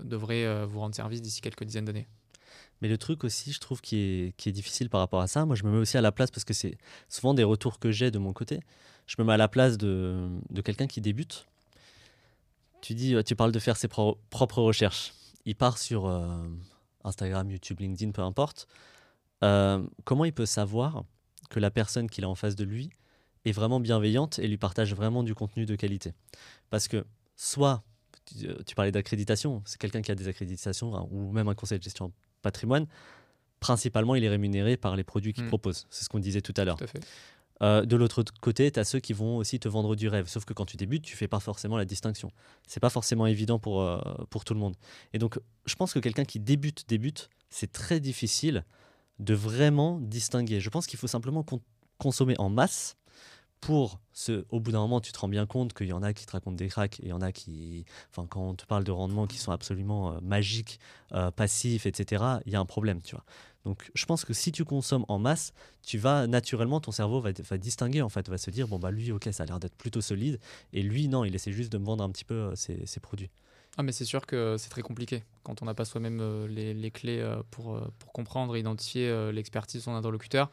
[0.04, 2.08] devraient vous rendre service d'ici quelques dizaines d'années.
[2.82, 5.64] Mais le truc aussi, je trouve, qui est, difficile par rapport à ça, moi je
[5.64, 6.78] me mets aussi à la place, parce que c'est
[7.10, 8.60] souvent des retours que j'ai de mon côté,
[9.08, 10.30] je me mets à la place de,
[10.64, 11.46] quelqu'un qui débute.
[12.82, 15.14] Tu dis, tu parles de faire ses propres recherches.
[15.46, 16.08] Il part sur
[17.04, 18.68] Instagram, YouTube, LinkedIn, peu importe.
[19.40, 21.04] comment il peut savoir
[21.50, 22.90] que la personne qu'il a en face de lui
[23.46, 26.14] est vraiment bienveillante et lui partage vraiment du contenu de qualité?
[26.70, 27.06] Parce que
[27.36, 27.84] soit,
[28.66, 31.84] tu, parlais d'accréditation, c'est quelqu'un qui a des accréditations hein, ou même un conseil de
[31.84, 32.12] gestion
[32.42, 32.88] patrimoine,
[33.60, 35.50] principalement il est rémunéré par les produits qu'il hmm.
[35.50, 35.88] propose.
[35.90, 36.78] C'est ce qu'on disait tout à l'heure.
[37.64, 40.28] Euh, de l'autre côté, tu as ceux qui vont aussi te vendre du rêve.
[40.28, 42.32] Sauf que quand tu débutes, tu fais pas forcément la distinction.
[42.68, 44.76] C'est pas forcément évident pour, euh, pour tout le monde.
[45.14, 48.64] Et donc, je pense que quelqu'un qui débute, débute, c'est très difficile
[49.20, 50.60] de vraiment distinguer.
[50.60, 51.44] Je pense qu'il faut simplement
[51.98, 52.97] consommer en masse
[53.62, 56.14] pour ce, au bout d'un moment, tu te rends bien compte qu'il y en a
[56.14, 58.66] qui te racontent des cracks et il y en a qui, enfin, quand on te
[58.66, 60.80] parle de rendements qui sont absolument euh, magiques,
[61.14, 63.26] euh, passifs, etc., il y a un problème, tu vois.
[63.66, 65.54] Donc, je pense que si tu consommes en masse,
[65.84, 69.12] tu vas naturellement, ton cerveau va, distinguer, en fait, va se dire, bon, bah, lui,
[69.12, 70.40] ok, ça a l'air d'être plutôt solide,
[70.72, 73.30] et lui, non, il essaie juste de me vendre un petit peu euh, ses, produits.
[73.78, 76.92] Ah, mais c'est sûr que c'est très compliqué quand on n'a pas soi-même les, les,
[76.92, 80.50] clés pour, pour comprendre et identifier l'expertise de son interlocuteur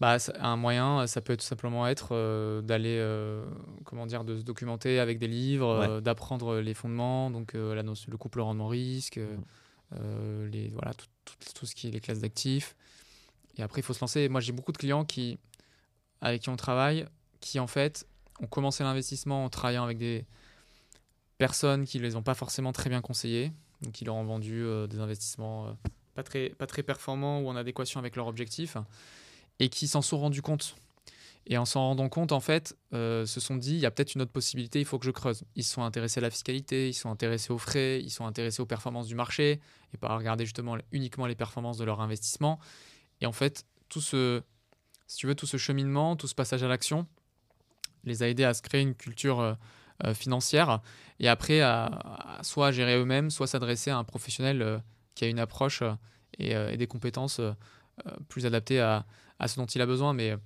[0.00, 3.44] bah, un moyen, ça peut tout simplement être euh, d'aller, euh,
[3.84, 8.10] comment dire, de se documenter avec des livres, euh, d'apprendre les fondements, donc la notion,
[8.10, 10.46] le couple rendement-risque, mmh.
[10.50, 11.06] les, voilà, tout,
[11.54, 12.74] tout, ce qui est les classes d'actifs.
[13.58, 14.30] Et après, il faut se lancer.
[14.30, 15.38] Moi, j'ai beaucoup de clients qui,
[16.22, 17.04] avec qui on travaille,
[17.40, 18.06] qui en fait
[18.40, 20.24] ont commencé l'investissement en travaillant avec des
[21.36, 24.64] personnes qui ne les ont pas forcément très bien conseillés, donc qui leur ont vendu
[24.88, 25.76] des investissements
[26.14, 28.78] pas, très, pas très performants ou en adéquation avec leurs objectifs
[29.60, 30.74] et qui s'en sont rendus compte.
[31.46, 34.14] Et en s'en rendant compte, en fait, euh, se sont dit, il y a peut-être
[34.14, 35.44] une autre possibilité, il faut que je creuse.
[35.56, 38.60] Ils se sont intéressés à la fiscalité, ils sont intéressés aux frais, ils sont intéressés
[38.60, 39.60] aux performances du marché,
[39.94, 42.58] et pas à regarder justement uniquement les performances de leur investissement.
[43.20, 44.42] Et en fait, tout ce,
[45.06, 47.06] si tu veux, tout ce cheminement, tout ce passage à l'action,
[48.04, 49.54] les a aidés à se créer une culture euh,
[50.04, 50.80] euh, financière,
[51.18, 54.82] et après à, soit gérer eux-mêmes, soit s'adresser à un professionnel
[55.14, 55.82] qui a une approche
[56.38, 57.42] et des compétences
[58.30, 59.04] plus adaptées à,
[59.40, 60.12] à ce dont il a besoin.
[60.12, 60.36] Mais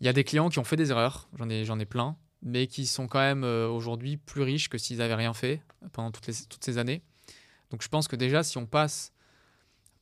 [0.00, 2.16] il y a des clients qui ont fait des erreurs, j'en ai, j'en ai plein,
[2.42, 5.60] mais qui sont quand même euh, aujourd'hui plus riches que s'ils n'avaient rien fait
[5.92, 7.02] pendant toutes, toutes ces années.
[7.70, 9.12] Donc je pense que déjà, si on passe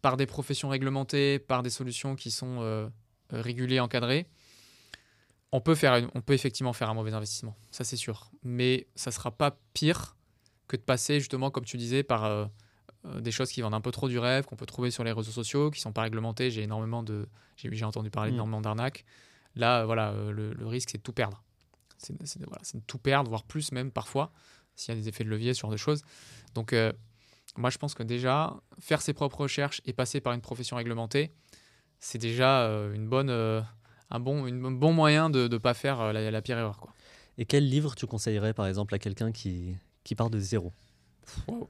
[0.02, 2.88] par des professions réglementées, par des solutions qui sont euh,
[3.30, 4.28] régulées, encadrées,
[5.52, 8.30] on peut, faire on peut effectivement faire un mauvais investissement, ça c'est sûr.
[8.42, 10.16] Mais ça ne sera pas pire
[10.68, 12.46] que de passer justement, comme tu disais, par euh, euh,
[13.20, 15.30] des choses qui vendent un peu trop du rêve, qu'on peut trouver sur les réseaux
[15.30, 16.50] sociaux, qui sont pas réglementées.
[16.50, 18.34] J'ai énormément de, j'ai entendu parler mm.
[18.34, 19.04] énormément d'arnaques.
[19.54, 21.42] Là, euh, voilà, euh, le, risque c'est de tout perdre.
[21.98, 22.14] C'est
[22.46, 24.30] voilà, de tout perdre, voire plus même parfois,
[24.74, 26.02] s'il y a des effets de levier sur des choses.
[26.54, 26.74] Donc,
[27.56, 31.32] moi, je pense que déjà faire ses propres recherches et passer par une profession réglementée,
[31.98, 36.42] c'est déjà une bonne, un bon, une, bon moyen de ne pas faire la, la,
[36.42, 36.78] pire erreur.
[36.80, 36.92] Quoi.
[37.38, 39.74] Et quel livre tu conseillerais, par exemple, à quelqu'un qui,
[40.04, 40.74] qui part de zéro?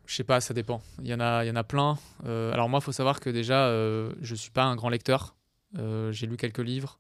[0.07, 0.83] Je sais pas, ça dépend.
[1.01, 1.99] Il y en a, il y en a plein.
[2.25, 5.35] Euh, alors moi, il faut savoir que déjà, euh, je suis pas un grand lecteur.
[5.79, 6.99] Euh, j'ai lu quelques livres.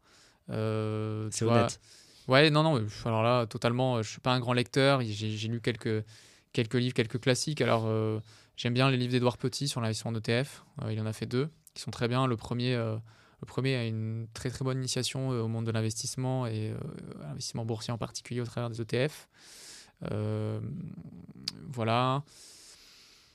[0.49, 1.81] C'est honnête.
[2.29, 2.85] Ouais, non, non.
[3.05, 5.01] Alors là, totalement, je suis pas un grand lecteur.
[5.03, 6.05] J'ai lu quelques,
[6.53, 7.61] quelques livres, quelques classiques.
[7.61, 7.89] Alors,
[8.57, 10.65] j'aime bien les livres d'Edouard Petit sur l'investissement en ETF.
[10.91, 12.27] il en a fait deux qui sont très bien.
[12.27, 16.75] Le premier, le premier a une très très bonne initiation au monde de l'investissement et
[17.21, 19.29] l'investissement boursier en particulier au travers des ETF.
[20.11, 20.61] Euh,
[21.73, 22.23] voilà.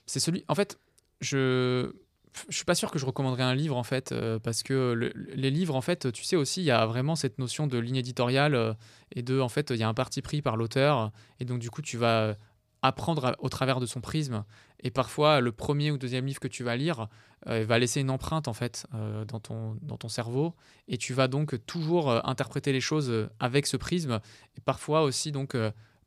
[0.06, 0.44] C'est celui.
[0.48, 0.80] En fait,
[1.20, 1.92] je
[2.50, 5.52] je suis pas sûr que je recommanderais un livre en fait euh, parce que les
[5.52, 8.56] livres en fait tu sais aussi il y a vraiment cette notion de ligne éditoriale
[8.56, 8.74] euh,
[9.14, 11.70] et de en fait il y a un parti pris par l'auteur et donc du
[11.70, 12.38] coup tu vas
[12.82, 14.46] apprendre au travers de son prisme
[14.80, 17.10] et parfois le premier ou deuxième livre que tu vas lire
[17.46, 18.88] va laisser une empreinte en fait
[19.28, 20.56] dans ton dans ton cerveau
[20.88, 24.22] et tu vas donc toujours interpréter les choses avec ce prisme
[24.58, 25.54] et parfois aussi donc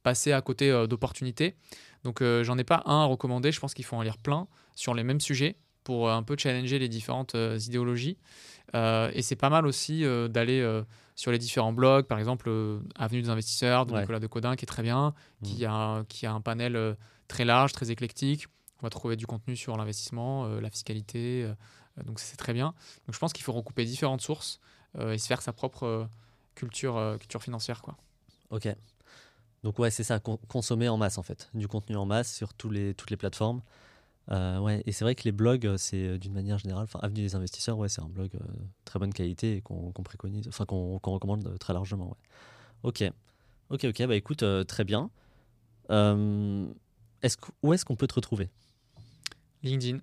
[0.05, 1.57] passer à côté euh, d'opportunités.
[2.05, 4.47] Donc euh, j'en ai pas un à recommander, je pense qu'il faut en lire plein
[4.77, 8.19] sur les mêmes sujets pour euh, un peu challenger les différentes idéologies.
[8.75, 10.61] et c'est pas mal aussi d'aller
[11.15, 12.51] sur les différents blogs, par exemple
[12.97, 15.47] Avenue des investisseurs de Nicolas Decodin qui est très bien, mmh.
[15.47, 16.97] qui, a, qui a un panel
[17.29, 18.47] très large, très éclectique.
[18.81, 21.49] On va trouver du contenu sur l'investissement, la fiscalité,
[22.05, 22.75] donc c'est très bien.
[23.07, 24.59] Donc je pense qu'il faut recouper différentes sources
[24.99, 26.09] et se faire sa propre
[26.57, 27.81] culture, culture financière.
[27.81, 27.97] Quoi.
[28.51, 28.69] Ok.
[29.65, 32.69] Donc ouais, c'est ça, consommer en masse en fait, du contenu en masse sur tous
[32.69, 33.63] les, toutes les plateformes.
[34.31, 36.99] Euh, ouais, et c'est vrai que les blogs, euh, c'est euh, d'une manière générale, enfin
[37.03, 38.31] Avenue des investisseurs, ouais, c'est un blog
[38.85, 42.09] très bonne qualité qu'on préconise, enfin qu'on recommande très largement.
[42.09, 42.17] Ouais.
[42.83, 43.05] Ok,
[43.71, 45.11] ok, ok, bah écoute, très bien.
[45.89, 48.51] est-ce où est-ce qu'on peut te retrouver?
[49.63, 50.01] LinkedIn.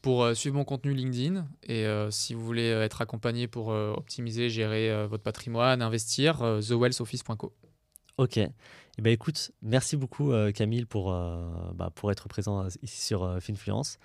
[0.00, 5.24] Pour suivre mon contenu LinkedIn et si vous voulez être accompagné pour optimiser, gérer votre
[5.24, 7.52] patrimoine, investir, thewellsoffice.co.
[8.18, 8.38] Ok.
[8.38, 11.44] Eh ben, écoute, merci beaucoup euh, Camille pour, euh,
[11.74, 13.98] bah, pour être présent euh, ici sur Finfluence.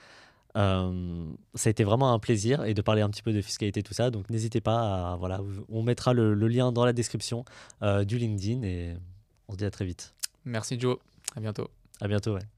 [0.54, 3.94] ça a été vraiment un plaisir et de parler un petit peu de fiscalité tout
[3.94, 4.12] ça.
[4.12, 5.40] Donc n'hésitez pas à, voilà,
[5.70, 7.46] on mettra le, le, lien dans la description
[7.82, 8.96] du LinkedIn et
[9.48, 10.14] on se dit à très vite.
[10.44, 10.98] Merci Joe,
[11.36, 11.70] à bientôt.
[12.02, 12.52] À bientôt ouais.